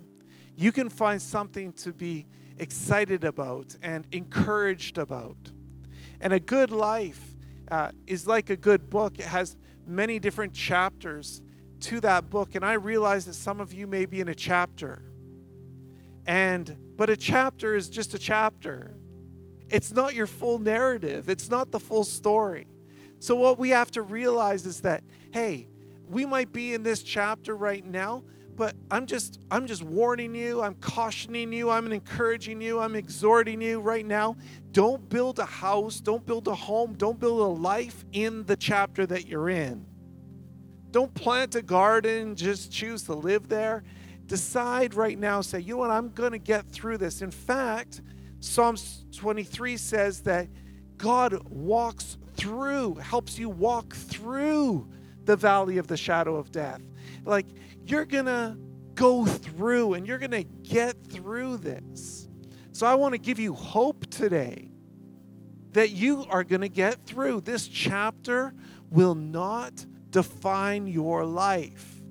You 0.56 0.72
can 0.72 0.88
find 0.88 1.22
something 1.22 1.72
to 1.74 1.92
be 1.92 2.26
excited 2.58 3.22
about 3.22 3.76
and 3.82 4.04
encouraged 4.10 4.98
about. 4.98 5.52
And 6.20 6.32
a 6.32 6.40
good 6.40 6.72
life 6.72 7.36
uh, 7.70 7.92
is 8.08 8.26
like 8.26 8.50
a 8.50 8.56
good 8.56 8.90
book, 8.90 9.20
it 9.20 9.26
has 9.26 9.56
many 9.86 10.18
different 10.18 10.54
chapters 10.54 11.40
to 11.80 12.00
that 12.00 12.30
book. 12.30 12.56
And 12.56 12.64
I 12.64 12.72
realize 12.72 13.26
that 13.26 13.34
some 13.34 13.60
of 13.60 13.72
you 13.72 13.86
may 13.86 14.06
be 14.06 14.20
in 14.20 14.28
a 14.28 14.34
chapter. 14.34 15.02
And 16.26 16.76
but 16.96 17.10
a 17.10 17.16
chapter 17.16 17.76
is 17.76 17.88
just 17.88 18.14
a 18.14 18.18
chapter. 18.18 18.96
It's 19.74 19.90
not 19.90 20.14
your 20.14 20.28
full 20.28 20.60
narrative, 20.60 21.28
it's 21.28 21.50
not 21.50 21.72
the 21.72 21.80
full 21.80 22.04
story. 22.04 22.68
So, 23.18 23.34
what 23.34 23.58
we 23.58 23.70
have 23.70 23.90
to 23.92 24.02
realize 24.02 24.66
is 24.66 24.82
that, 24.82 25.02
hey, 25.32 25.66
we 26.08 26.24
might 26.24 26.52
be 26.52 26.74
in 26.74 26.84
this 26.84 27.02
chapter 27.02 27.56
right 27.56 27.84
now, 27.84 28.22
but 28.54 28.76
I'm 28.88 29.04
just 29.06 29.40
I'm 29.50 29.66
just 29.66 29.82
warning 29.82 30.32
you, 30.32 30.62
I'm 30.62 30.76
cautioning 30.76 31.52
you, 31.52 31.70
I'm 31.70 31.90
encouraging 31.90 32.60
you, 32.60 32.78
I'm 32.78 32.94
exhorting 32.94 33.60
you 33.60 33.80
right 33.80 34.06
now. 34.06 34.36
Don't 34.70 35.08
build 35.08 35.40
a 35.40 35.44
house, 35.44 35.98
don't 35.98 36.24
build 36.24 36.46
a 36.46 36.54
home, 36.54 36.94
don't 36.94 37.18
build 37.18 37.40
a 37.40 37.60
life 37.60 38.04
in 38.12 38.44
the 38.44 38.56
chapter 38.56 39.06
that 39.06 39.26
you're 39.26 39.50
in. 39.50 39.84
Don't 40.92 41.12
plant 41.14 41.56
a 41.56 41.62
garden, 41.62 42.36
just 42.36 42.70
choose 42.70 43.02
to 43.02 43.14
live 43.14 43.48
there. 43.48 43.82
Decide 44.26 44.94
right 44.94 45.18
now, 45.18 45.40
say, 45.40 45.58
you 45.58 45.74
know 45.74 45.78
what, 45.78 45.90
I'm 45.90 46.10
going 46.10 46.30
to 46.30 46.38
get 46.38 46.64
through 46.70 46.98
this. 46.98 47.22
In 47.22 47.32
fact, 47.32 48.02
Psalms 48.44 49.06
23 49.16 49.76
says 49.78 50.20
that 50.20 50.48
God 50.98 51.48
walks 51.48 52.18
through, 52.36 52.96
helps 52.96 53.38
you 53.38 53.48
walk 53.48 53.94
through 53.94 54.86
the 55.24 55.34
valley 55.34 55.78
of 55.78 55.86
the 55.86 55.96
shadow 55.96 56.36
of 56.36 56.52
death. 56.52 56.82
Like 57.24 57.46
you're 57.86 58.04
going 58.04 58.26
to 58.26 58.56
go 58.94 59.24
through 59.24 59.94
and 59.94 60.06
you're 60.06 60.18
going 60.18 60.30
to 60.30 60.44
get 60.44 61.02
through 61.06 61.56
this. 61.56 62.28
So 62.72 62.86
I 62.86 62.94
want 62.96 63.12
to 63.14 63.18
give 63.18 63.38
you 63.38 63.54
hope 63.54 64.06
today 64.10 64.68
that 65.72 65.90
you 65.90 66.26
are 66.28 66.44
going 66.44 66.60
to 66.60 66.68
get 66.68 67.06
through. 67.06 67.40
This 67.40 67.66
chapter 67.66 68.52
will 68.90 69.14
not 69.14 69.84
define 70.10 70.86
your 70.86 71.24
life. 71.24 72.02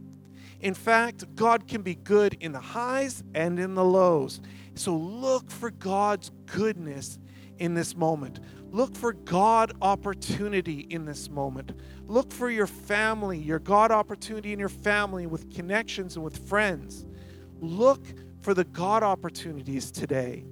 In 0.59 0.73
fact, 0.73 1.36
God 1.36 1.67
can 1.67 1.84
be 1.84 1.95
good 1.95 2.38
in 2.39 2.53
the 2.53 2.59
highs 2.59 3.23
and 3.36 3.59
in 3.59 3.75
the 3.75 3.86
lows. 3.86 4.41
So 4.76 4.95
look 4.95 5.49
for 5.51 5.71
God's 5.71 6.32
goodness 6.45 7.19
in 7.57 7.74
this 7.74 7.95
moment. 7.95 8.39
Look 8.71 8.95
for 8.95 9.13
God 9.13 9.74
opportunity 9.82 10.88
in 10.89 11.05
this 11.05 11.30
moment. 11.30 11.74
Look 12.07 12.34
for 12.34 12.49
your 12.49 12.67
family, 12.67 13.38
your 13.38 13.59
God 13.59 13.91
opportunity 13.91 14.51
in 14.51 14.59
your 14.59 14.69
family 14.69 15.28
with 15.28 15.53
connections 15.53 16.15
and 16.15 16.26
with 16.26 16.47
friends. 16.47 17.05
Look 17.59 18.03
for 18.41 18.53
the 18.53 18.63
God 18.63 19.03
opportunities 19.03 19.91
today. 19.91 20.43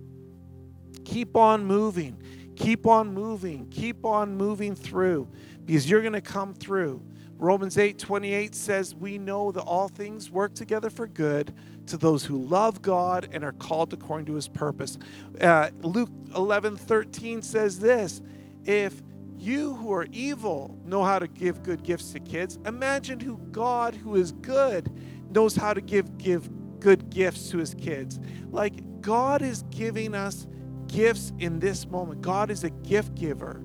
Keep 1.03 1.35
on 1.35 1.65
moving. 1.65 2.21
Keep 2.55 2.85
on 2.85 3.13
moving. 3.13 3.67
Keep 3.69 4.05
on 4.05 4.37
moving 4.37 4.75
through 4.75 5.27
because 5.65 5.89
you're 5.89 6.01
going 6.01 6.13
to 6.13 6.21
come 6.21 6.53
through. 6.53 7.01
Romans 7.37 7.79
8 7.79 7.97
28 7.97 8.53
says, 8.53 8.93
We 8.93 9.17
know 9.17 9.51
that 9.51 9.61
all 9.61 9.87
things 9.87 10.29
work 10.29 10.53
together 10.53 10.91
for 10.91 11.07
good 11.07 11.55
to 11.91 11.97
those 11.97 12.25
who 12.25 12.37
love 12.37 12.81
God 12.81 13.29
and 13.31 13.43
are 13.43 13.51
called 13.53 13.93
according 13.93 14.25
to 14.25 14.33
his 14.33 14.47
purpose. 14.47 14.97
Uh, 15.39 15.69
Luke 15.81 16.09
11 16.35 16.77
13 16.77 17.41
says 17.41 17.79
this 17.79 18.21
If 18.65 19.01
you 19.37 19.75
who 19.75 19.93
are 19.93 20.07
evil 20.11 20.77
know 20.85 21.03
how 21.03 21.19
to 21.19 21.27
give 21.27 21.63
good 21.63 21.83
gifts 21.83 22.11
to 22.13 22.19
kids, 22.19 22.57
imagine 22.65 23.19
who 23.19 23.37
God, 23.51 23.95
who 23.95 24.15
is 24.15 24.31
good, 24.31 24.91
knows 25.31 25.55
how 25.55 25.73
to 25.73 25.81
give, 25.81 26.17
give 26.17 26.49
good 26.79 27.09
gifts 27.09 27.49
to 27.51 27.57
his 27.57 27.73
kids. 27.73 28.19
Like 28.49 29.01
God 29.01 29.41
is 29.41 29.63
giving 29.69 30.15
us 30.15 30.47
gifts 30.87 31.31
in 31.39 31.59
this 31.59 31.87
moment. 31.87 32.21
God 32.21 32.51
is 32.51 32.63
a 32.63 32.69
gift 32.69 33.15
giver. 33.15 33.61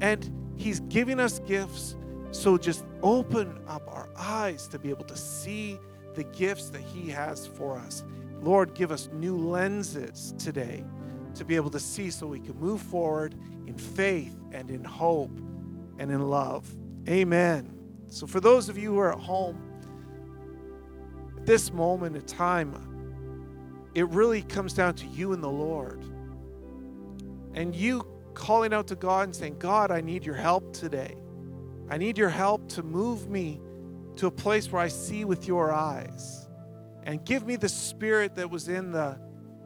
And 0.00 0.30
he's 0.56 0.80
giving 0.80 1.20
us 1.20 1.38
gifts 1.40 1.96
so 2.32 2.56
just 2.56 2.84
open 3.02 3.60
up 3.68 3.82
our 3.88 4.08
eyes 4.16 4.66
to 4.68 4.78
be 4.78 4.90
able 4.90 5.04
to 5.04 5.16
see 5.16 5.78
the 6.14 6.24
gifts 6.24 6.70
that 6.70 6.82
He 6.82 7.10
has 7.10 7.46
for 7.46 7.76
us. 7.76 8.04
Lord, 8.40 8.74
give 8.74 8.90
us 8.90 9.08
new 9.12 9.36
lenses 9.36 10.34
today 10.38 10.84
to 11.34 11.44
be 11.44 11.56
able 11.56 11.70
to 11.70 11.80
see 11.80 12.10
so 12.10 12.26
we 12.26 12.40
can 12.40 12.58
move 12.58 12.80
forward 12.80 13.34
in 13.66 13.76
faith 13.76 14.36
and 14.52 14.70
in 14.70 14.84
hope 14.84 15.36
and 15.98 16.10
in 16.10 16.28
love. 16.28 16.70
Amen. 17.08 17.72
So, 18.08 18.26
for 18.26 18.40
those 18.40 18.68
of 18.68 18.76
you 18.76 18.92
who 18.92 18.98
are 18.98 19.12
at 19.12 19.18
home, 19.18 19.60
at 21.36 21.46
this 21.46 21.72
moment 21.72 22.16
in 22.16 22.22
time, 22.22 22.74
it 23.94 24.08
really 24.08 24.42
comes 24.42 24.74
down 24.74 24.94
to 24.96 25.06
you 25.06 25.32
and 25.32 25.42
the 25.42 25.48
Lord. 25.48 26.02
And 27.54 27.74
you 27.74 28.06
calling 28.34 28.72
out 28.72 28.86
to 28.88 28.96
God 28.96 29.24
and 29.24 29.36
saying, 29.36 29.58
God, 29.58 29.90
I 29.90 30.00
need 30.00 30.24
your 30.24 30.34
help 30.34 30.72
today. 30.72 31.16
I 31.90 31.98
need 31.98 32.16
your 32.16 32.28
help 32.28 32.68
to 32.70 32.82
move 32.82 33.28
me 33.28 33.60
to 34.16 34.26
a 34.26 34.30
place 34.30 34.70
where 34.70 34.82
I 34.82 34.88
see 34.88 35.24
with 35.24 35.46
your 35.46 35.72
eyes. 35.72 36.48
And 37.04 37.24
give 37.24 37.46
me 37.46 37.56
the 37.56 37.68
spirit 37.68 38.36
that 38.36 38.50
was 38.50 38.68
in 38.68 38.92
the 38.92 39.18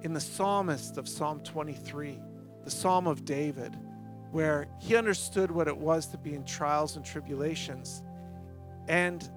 in 0.03 0.13
the 0.13 0.21
psalmist 0.21 0.99
of 0.99 1.09
Psalm 1.09 1.41
23, 1.41 2.21
the 2.65 2.71
Psalm 2.71 3.07
of 3.07 3.25
David, 3.25 3.77
where 4.31 4.69
he 4.81 4.95
understood 4.95 5.51
what 5.51 5.67
it 5.67 5.77
was 5.77 6.07
to 6.09 6.19
be 6.19 6.35
in 6.35 6.45
trials 6.45 6.97
and 6.97 7.05
tribulations. 7.05 8.03
And 8.87 9.29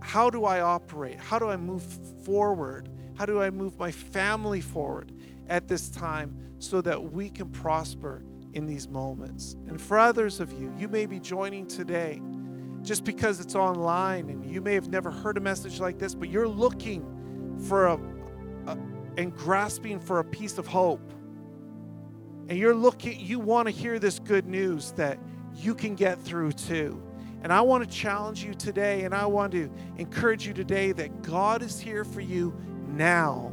how 0.00 0.30
do 0.30 0.44
I 0.44 0.60
operate? 0.60 1.18
How 1.18 1.38
do 1.38 1.48
I 1.50 1.56
move 1.56 1.82
forward? 2.24 2.88
How 3.16 3.26
do 3.26 3.42
I 3.42 3.50
move 3.50 3.78
my 3.78 3.90
family 3.90 4.60
forward 4.60 5.12
at 5.48 5.68
this 5.68 5.90
time 5.90 6.36
so 6.58 6.80
that 6.80 7.12
we 7.12 7.28
can 7.28 7.50
prosper 7.50 8.22
in 8.56 8.66
these 8.66 8.88
moments. 8.88 9.54
And 9.68 9.80
for 9.80 9.98
others 9.98 10.40
of 10.40 10.50
you, 10.52 10.72
you 10.78 10.88
may 10.88 11.04
be 11.04 11.20
joining 11.20 11.66
today 11.66 12.22
just 12.86 13.04
because 13.04 13.40
it's 13.40 13.54
online 13.54 14.30
and 14.30 14.46
you 14.46 14.60
may 14.60 14.74
have 14.74 14.88
never 14.88 15.10
heard 15.10 15.36
a 15.36 15.40
message 15.40 15.80
like 15.80 15.98
this, 15.98 16.14
but 16.14 16.30
you're 16.30 16.48
looking 16.48 17.04
for 17.68 17.86
a, 17.86 17.98
a 18.66 18.78
and 19.16 19.34
grasping 19.34 19.98
for 19.98 20.20
a 20.20 20.24
piece 20.24 20.58
of 20.58 20.66
hope. 20.66 21.12
And 22.48 22.58
you're 22.58 22.74
looking, 22.74 23.18
you 23.18 23.40
want 23.40 23.66
to 23.66 23.72
hear 23.72 23.98
this 23.98 24.18
good 24.18 24.46
news 24.46 24.92
that 24.92 25.18
you 25.54 25.74
can 25.74 25.94
get 25.94 26.20
through 26.20 26.52
too. 26.52 27.02
And 27.42 27.52
I 27.52 27.60
want 27.60 27.88
to 27.88 27.90
challenge 27.90 28.44
you 28.44 28.54
today, 28.54 29.04
and 29.04 29.14
I 29.14 29.26
want 29.26 29.52
to 29.52 29.70
encourage 29.98 30.46
you 30.46 30.52
today 30.52 30.92
that 30.92 31.22
God 31.22 31.62
is 31.62 31.78
here 31.80 32.04
for 32.04 32.20
you 32.20 32.54
now. 32.88 33.52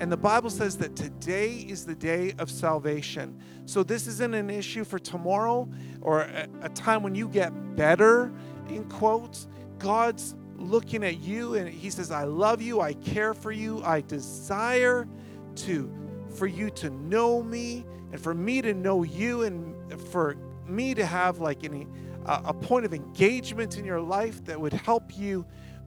And 0.00 0.10
the 0.10 0.16
Bible 0.16 0.48
says 0.48 0.78
that 0.78 0.96
today 0.96 1.56
is 1.56 1.84
the 1.84 1.94
day 1.94 2.32
of 2.38 2.50
salvation. 2.50 3.38
So 3.66 3.82
this 3.82 4.06
isn't 4.06 4.34
an 4.34 4.48
issue 4.48 4.84
for 4.84 4.98
tomorrow 4.98 5.68
or 6.00 6.22
a, 6.22 6.48
a 6.62 6.68
time 6.70 7.02
when 7.02 7.14
you 7.14 7.28
get 7.28 7.76
better, 7.76 8.32
in 8.70 8.84
quotes. 8.84 9.48
God's 9.78 10.34
looking 10.56 11.02
at 11.04 11.20
you 11.20 11.54
and 11.54 11.68
he 11.68 11.90
says, 11.90 12.10
I 12.10 12.24
love 12.24 12.60
you, 12.60 12.80
I 12.80 12.92
care 12.94 13.34
for 13.34 13.52
you, 13.52 13.82
I 13.84 14.02
desire 14.02 15.08
to 15.56 15.92
for 16.34 16.46
you 16.46 16.70
to 16.70 16.90
know 16.90 17.42
me 17.42 17.84
and 18.12 18.20
for 18.20 18.34
me 18.34 18.62
to 18.62 18.72
know 18.72 19.02
you 19.02 19.42
and 19.42 20.00
for 20.10 20.36
me 20.66 20.94
to 20.94 21.04
have 21.04 21.38
like 21.38 21.64
any 21.64 21.86
uh, 22.26 22.42
a 22.44 22.54
point 22.54 22.84
of 22.84 22.94
engagement 22.94 23.78
in 23.78 23.84
your 23.84 24.00
life 24.00 24.44
that 24.44 24.60
would 24.60 24.72
help 24.72 25.16
you 25.16 25.44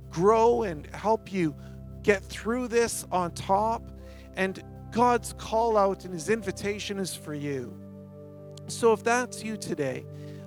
grow 0.10 0.64
and 0.64 0.88
help 0.94 1.32
you 1.32 1.56
get 2.02 2.24
through 2.24 2.68
this 2.68 3.06
on 3.12 3.32
top 3.32 3.84
and 4.36 4.64
God's 4.92 5.34
call 5.34 5.78
out 5.78 6.06
and 6.06 6.14
his 6.14 6.30
invitation 6.30 7.00
is 7.00 7.16
for 7.16 7.34
you. 7.34 7.74
So 8.68 8.94
if 8.94 9.04
that's 9.04 9.44
you 9.44 9.58
today, 9.58 10.06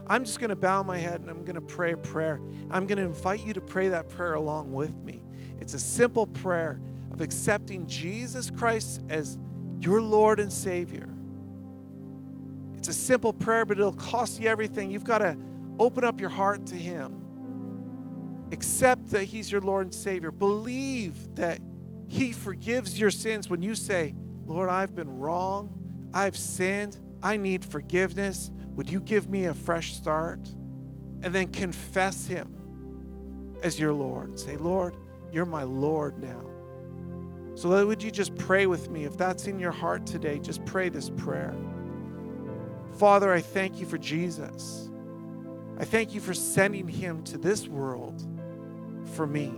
I'm 0.08 0.24
just 0.24 0.38
going 0.38 0.50
to 0.50 0.56
bow 0.56 0.82
my 0.82 0.98
head 0.98 1.20
and 1.20 1.30
I'm 1.30 1.44
going 1.44 1.56
to 1.56 1.60
pray 1.60 1.92
a 1.92 1.96
prayer. 1.96 2.40
I'm 2.70 2.86
going 2.86 2.98
to 2.98 3.04
invite 3.04 3.44
you 3.44 3.52
to 3.54 3.60
pray 3.60 3.88
that 3.88 4.08
prayer 4.08 4.34
along 4.34 4.72
with 4.72 4.94
me. 5.02 5.22
It's 5.60 5.74
a 5.74 5.78
simple 5.78 6.26
prayer 6.26 6.80
of 7.12 7.20
accepting 7.20 7.86
Jesus 7.86 8.50
Christ 8.50 9.02
as 9.08 9.38
your 9.80 10.00
Lord 10.00 10.38
and 10.38 10.52
Savior. 10.52 11.08
It's 12.76 12.88
a 12.88 12.92
simple 12.92 13.32
prayer, 13.32 13.64
but 13.64 13.78
it'll 13.78 13.92
cost 13.92 14.40
you 14.40 14.48
everything. 14.48 14.90
You've 14.90 15.04
got 15.04 15.18
to 15.18 15.36
open 15.78 16.04
up 16.04 16.20
your 16.20 16.30
heart 16.30 16.66
to 16.66 16.76
Him. 16.76 17.22
Accept 18.52 19.10
that 19.10 19.24
He's 19.24 19.50
your 19.50 19.60
Lord 19.60 19.86
and 19.86 19.94
Savior. 19.94 20.30
Believe 20.30 21.34
that 21.34 21.60
he 22.08 22.32
forgives 22.32 22.98
your 22.98 23.10
sins 23.10 23.50
when 23.50 23.62
you 23.62 23.74
say, 23.74 24.14
Lord, 24.46 24.68
I've 24.68 24.94
been 24.94 25.18
wrong. 25.18 26.10
I've 26.14 26.36
sinned. 26.36 26.98
I 27.22 27.36
need 27.36 27.64
forgiveness. 27.64 28.50
Would 28.76 28.88
you 28.88 29.00
give 29.00 29.28
me 29.28 29.46
a 29.46 29.54
fresh 29.54 29.94
start? 29.94 30.40
And 31.22 31.34
then 31.34 31.48
confess 31.48 32.26
Him 32.26 32.54
as 33.62 33.80
your 33.80 33.92
Lord. 33.92 34.38
Say, 34.38 34.56
Lord, 34.56 34.96
you're 35.32 35.46
my 35.46 35.64
Lord 35.64 36.22
now. 36.22 36.42
So, 37.54 37.86
would 37.86 38.02
you 38.02 38.10
just 38.10 38.36
pray 38.36 38.66
with 38.66 38.90
me? 38.90 39.04
If 39.04 39.16
that's 39.16 39.46
in 39.46 39.58
your 39.58 39.72
heart 39.72 40.06
today, 40.06 40.38
just 40.38 40.64
pray 40.66 40.90
this 40.90 41.08
prayer. 41.08 41.56
Father, 42.98 43.32
I 43.32 43.40
thank 43.40 43.80
you 43.80 43.86
for 43.86 43.96
Jesus. 43.96 44.90
I 45.78 45.84
thank 45.84 46.14
you 46.14 46.20
for 46.20 46.34
sending 46.34 46.86
him 46.88 47.22
to 47.24 47.38
this 47.38 47.66
world 47.66 48.26
for 49.14 49.26
me. 49.26 49.54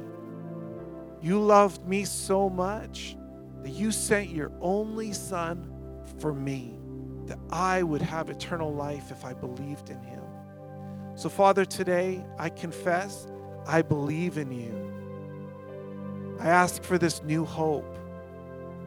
You 1.21 1.41
loved 1.41 1.87
me 1.87 2.05
so 2.05 2.49
much 2.49 3.16
that 3.62 3.71
you 3.71 3.91
sent 3.91 4.31
your 4.31 4.53
only 4.61 5.12
Son 5.12 5.73
for 6.19 6.33
me, 6.33 6.78
that 7.29 7.39
I 7.51 7.83
would 7.83 8.03
have 8.03 8.31
eternal 8.31 8.72
life 8.72 9.11
if 9.11 9.24
I 9.24 9.33
believed 9.33 9.91
in 9.91 10.01
him. 10.03 10.22
So, 11.14 11.29
Father, 11.29 11.64
today 11.64 12.24
I 12.39 12.49
confess 12.49 13.26
I 13.66 13.83
believe 13.83 14.39
in 14.39 14.51
you. 14.51 16.37
I 16.41 16.49
ask 16.49 16.83
for 16.83 16.99
this 16.99 17.22
new 17.22 17.45
hope. 17.45 17.97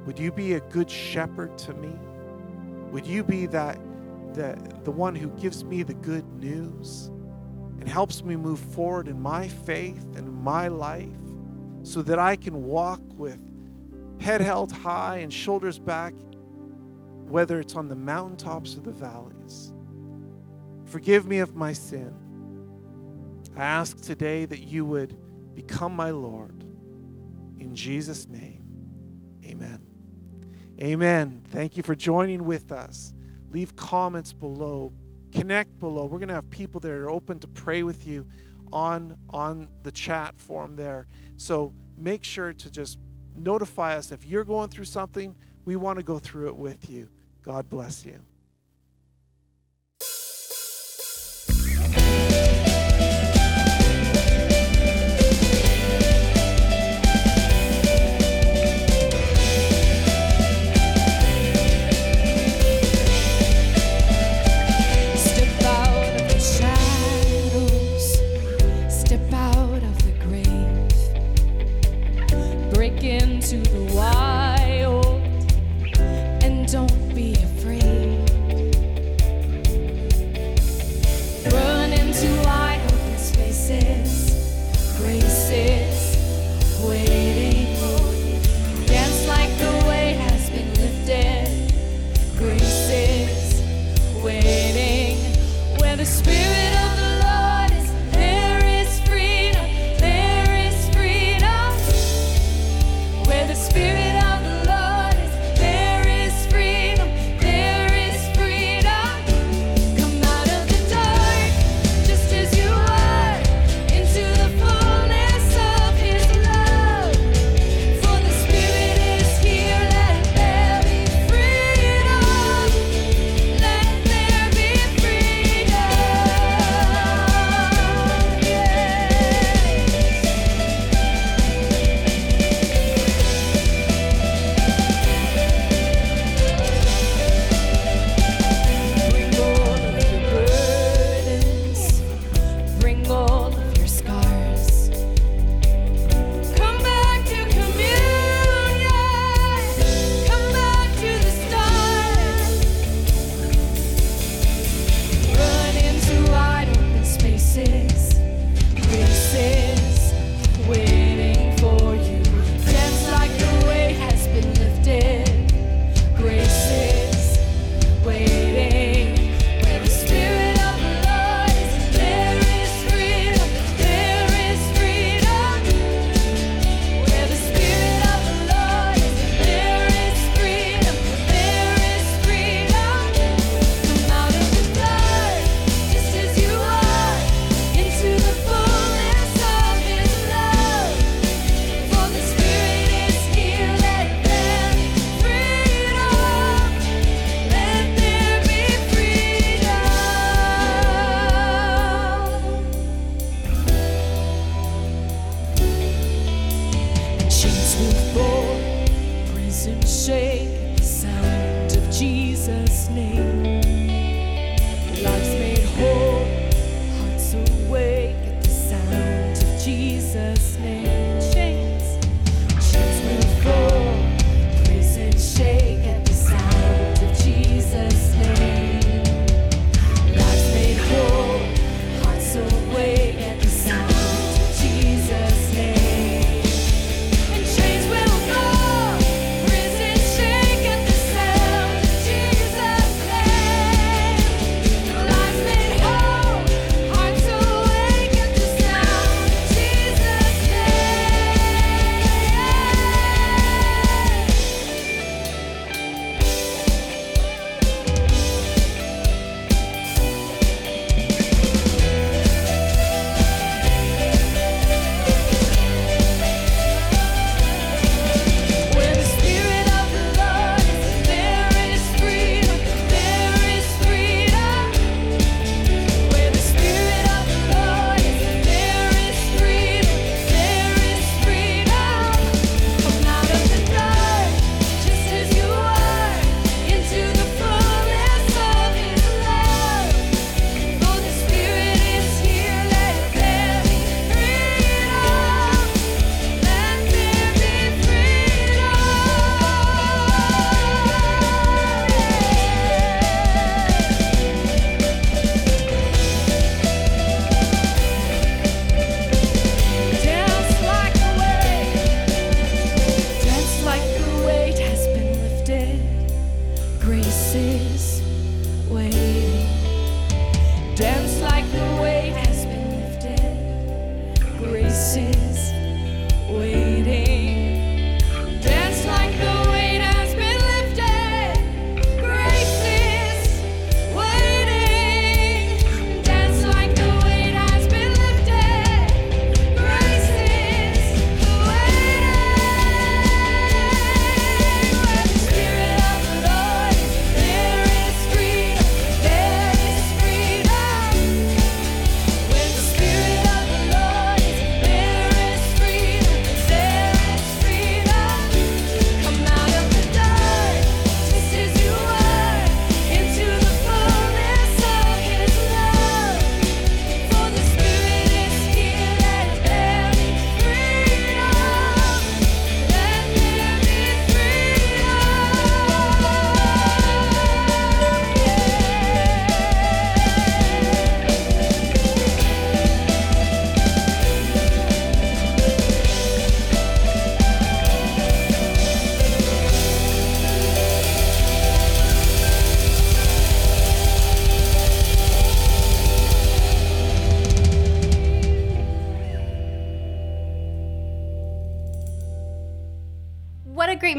Would 0.06 0.18
you 0.18 0.32
be 0.32 0.54
a 0.54 0.60
good 0.60 0.90
shepherd 0.90 1.58
to 1.60 1.74
me? 1.74 1.94
Would 2.92 3.06
you 3.06 3.24
be 3.24 3.46
that 3.48 3.80
the, 4.34 4.58
the 4.84 4.92
one 4.92 5.16
who 5.16 5.30
gives 5.32 5.64
me 5.64 5.84
the 5.84 5.94
good 5.94 6.26
news 6.36 7.08
and 7.80 7.88
helps 7.88 8.24
me 8.24 8.36
move 8.36 8.60
forward 8.60 9.08
in 9.08 9.22
my 9.22 9.48
faith 9.48 10.06
and 10.16 10.32
my 10.44 10.68
life? 10.68 11.10
so 11.84 12.02
that 12.04 12.20
I 12.20 12.36
can 12.36 12.64
walk 12.66 13.02
with 13.18 13.40
head 14.20 14.42
held 14.42 14.72
high 14.72 15.18
and 15.18 15.34
shoulders 15.34 15.80
back, 15.80 16.14
whether 17.32 17.60
it's 17.60 17.76
on 17.76 17.88
the 17.88 17.96
mountaintops 17.96 18.76
or 18.76 18.82
the 18.82 18.92
valleys. 18.92 19.74
Forgive 20.86 21.26
me 21.26 21.40
of 21.40 21.56
my 21.56 21.74
sin. 21.74 22.14
I 23.56 23.64
ask 23.64 24.02
today 24.02 24.46
that 24.46 24.60
you 24.60 24.86
would 24.86 25.16
become 25.56 25.96
my 25.96 26.10
Lord. 26.10 26.64
In 27.60 27.76
Jesus' 27.76 28.28
name, 28.28 28.64
amen. 29.46 29.80
Amen. 30.82 31.42
Thank 31.50 31.78
you 31.78 31.84
for 31.84 31.96
joining 31.96 32.46
with 32.46 32.72
us. 32.72 33.14
Leave 33.52 33.76
comments 33.76 34.34
below, 34.34 34.94
connect 35.32 35.80
below. 35.80 36.06
We're 36.06 36.18
going 36.18 36.30
to 36.30 36.36
have 36.36 36.50
people 36.50 36.80
that 36.82 36.92
are 36.92 37.10
open 37.10 37.40
to 37.40 37.48
pray 37.48 37.84
with 37.84 38.08
you 38.08 38.26
on 38.74 39.18
on 39.30 39.68
the 39.84 39.92
chat 39.92 40.40
form 40.40 40.76
there. 40.76 41.08
So 41.38 41.74
make 41.98 42.24
sure 42.24 42.54
to 42.54 42.72
just 42.72 42.98
notify 43.36 43.98
us 43.98 44.12
if 44.12 44.26
you're 44.26 44.46
going 44.46 44.70
through 44.70 44.86
something. 44.86 45.36
We 45.66 45.76
want 45.76 46.00
to 46.00 46.04
go 46.04 46.20
through 46.20 46.48
it 46.48 46.56
with 46.56 46.90
you. 46.90 47.10
God 47.44 47.70
bless 47.70 48.06
you. 48.06 48.20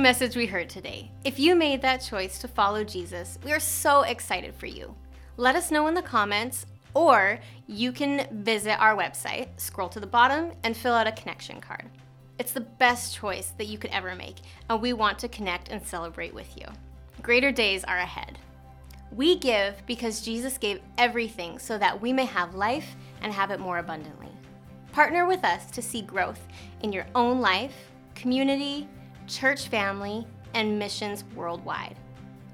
Message 0.03 0.35
we 0.35 0.47
heard 0.47 0.69
today. 0.69 1.13
If 1.25 1.39
you 1.39 1.55
made 1.55 1.81
that 1.83 1.99
choice 1.99 2.41
to 2.41 2.49
follow 2.49 2.83
Jesus, 2.83 3.39
we 3.45 3.53
are 3.53 3.61
so 3.61 4.03
excited 4.03 4.53
for 4.53 4.67
you. 4.67 4.97
Let 5.37 5.55
us 5.55 5.71
know 5.71 5.87
in 5.87 5.95
the 5.95 6.03
comments, 6.03 6.67
or 6.93 7.39
you 7.69 7.93
can 7.93 8.27
visit 8.43 8.81
our 8.81 8.97
website, 8.97 9.49
scroll 9.59 9.89
to 9.91 10.01
the 10.01 10.07
bottom, 10.09 10.55
and 10.65 10.77
fill 10.77 10.93
out 10.93 11.07
a 11.07 11.13
connection 11.13 11.61
card. 11.61 11.85
It's 12.41 12.51
the 12.51 12.63
best 12.63 13.15
choice 13.15 13.53
that 13.59 13.69
you 13.69 13.79
could 13.79 13.93
ever 13.93 14.17
make, 14.17 14.39
and 14.69 14.83
we 14.83 14.93
want 14.93 15.21
to 15.21 15.29
connect 15.29 15.69
and 15.69 15.87
celebrate 15.87 16.35
with 16.35 16.59
you. 16.59 16.67
Greater 17.23 17.53
days 17.53 17.85
are 17.85 17.99
ahead. 17.99 18.41
We 19.13 19.39
give 19.39 19.87
because 19.87 20.21
Jesus 20.21 20.59
gave 20.59 20.81
everything 20.99 21.61
so 21.61 21.79
that 21.79 22.01
we 22.01 22.13
may 22.13 22.25
have 22.25 22.57
life 22.57 22.97
and 23.21 23.33
have 23.33 23.53
it 23.53 23.61
more 23.61 23.79
abundantly. 23.79 24.33
Partner 24.91 25.27
with 25.27 25.45
us 25.45 25.71
to 25.71 25.81
see 25.81 26.03
growth 26.03 26.41
in 26.83 26.93
your 26.93 27.07
own 27.15 27.41
life, 27.41 27.93
community, 28.17 28.89
church 29.33 29.69
family, 29.69 30.27
and 30.55 30.79
missions 30.79 31.25
worldwide. 31.35 31.97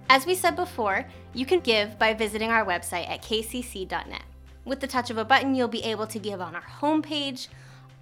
As 0.09 0.24
we 0.24 0.35
said 0.35 0.57
before, 0.57 1.05
you 1.35 1.45
can 1.45 1.61
give 1.61 1.99
by 1.99 2.14
visiting 2.14 2.51
our 2.51 2.64
website 2.64 3.11
at 3.11 3.22
kcc.net. 3.22 4.22
With 4.64 4.81
the 4.81 4.87
touch 4.87 5.11
of 5.11 5.18
a 5.18 5.24
button, 5.24 5.55
you'll 5.55 5.68
be 5.68 5.85
able 5.85 6.07
to 6.07 6.18
give 6.18 6.41
on 6.41 6.55
our 6.55 6.62
homepage. 6.62 7.49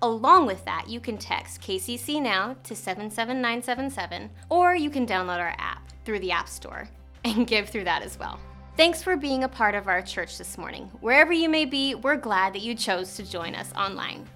Along 0.03 0.47
with 0.47 0.65
that, 0.67 0.89
you 0.89 1.01
can 1.01 1.17
text 1.17 1.63
KCC 1.63 2.21
now 2.21 2.57
to 2.65 2.77
77977, 2.77 4.31
or 4.51 4.75
you 4.75 4.91
can 4.91 5.07
download 5.07 5.39
our 5.39 5.55
app 5.59 5.91
through 6.05 6.21
the 6.21 6.33
App 6.33 6.49
Store 6.49 6.89
and 7.25 7.47
give 7.49 7.69
through 7.69 7.85
that 7.85 8.03
as 8.03 8.19
well. 8.19 8.39
Thanks 8.77 9.03
for 9.03 9.17
being 9.17 9.45
a 9.45 9.49
part 9.49 9.75
of 9.75 9.89
our 9.89 10.03
church 10.03 10.37
this 10.37 10.59
morning. 10.59 10.91
Wherever 11.01 11.33
you 11.33 11.49
may 11.49 11.65
be, 11.65 11.95
we're 11.95 12.17
glad 12.17 12.53
that 12.53 12.63
you 12.63 12.75
chose 12.75 13.15
to 13.17 13.29
join 13.29 13.55
us 13.55 13.73
online. 13.75 14.29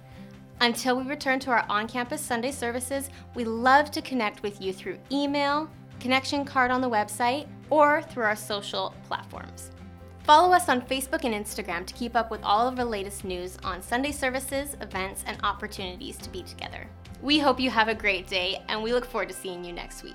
Until 0.61 0.95
we 0.95 1.03
return 1.09 1.39
to 1.39 1.49
our 1.49 1.65
on 1.69 1.87
campus 1.87 2.21
Sunday 2.21 2.51
services, 2.51 3.09
we 3.33 3.43
love 3.43 3.89
to 3.89 4.01
connect 4.01 4.43
with 4.43 4.61
you 4.61 4.71
through 4.71 4.99
email, 5.11 5.67
connection 5.99 6.45
card 6.45 6.69
on 6.69 6.81
the 6.81 6.89
website, 6.89 7.47
or 7.71 8.03
through 8.03 8.25
our 8.25 8.35
social 8.35 8.93
platforms. 9.07 9.71
Follow 10.23 10.53
us 10.53 10.69
on 10.69 10.83
Facebook 10.83 11.23
and 11.23 11.33
Instagram 11.33 11.83
to 11.87 11.95
keep 11.95 12.15
up 12.15 12.29
with 12.29 12.43
all 12.43 12.67
of 12.67 12.75
the 12.75 12.85
latest 12.85 13.25
news 13.25 13.57
on 13.63 13.81
Sunday 13.81 14.11
services, 14.11 14.77
events, 14.81 15.23
and 15.25 15.35
opportunities 15.43 16.17
to 16.17 16.29
be 16.29 16.43
together. 16.43 16.87
We 17.23 17.39
hope 17.39 17.59
you 17.59 17.71
have 17.71 17.87
a 17.87 17.95
great 17.95 18.27
day, 18.27 18.61
and 18.69 18.83
we 18.83 18.93
look 18.93 19.05
forward 19.05 19.29
to 19.29 19.35
seeing 19.35 19.65
you 19.65 19.73
next 19.73 20.03
week. 20.03 20.13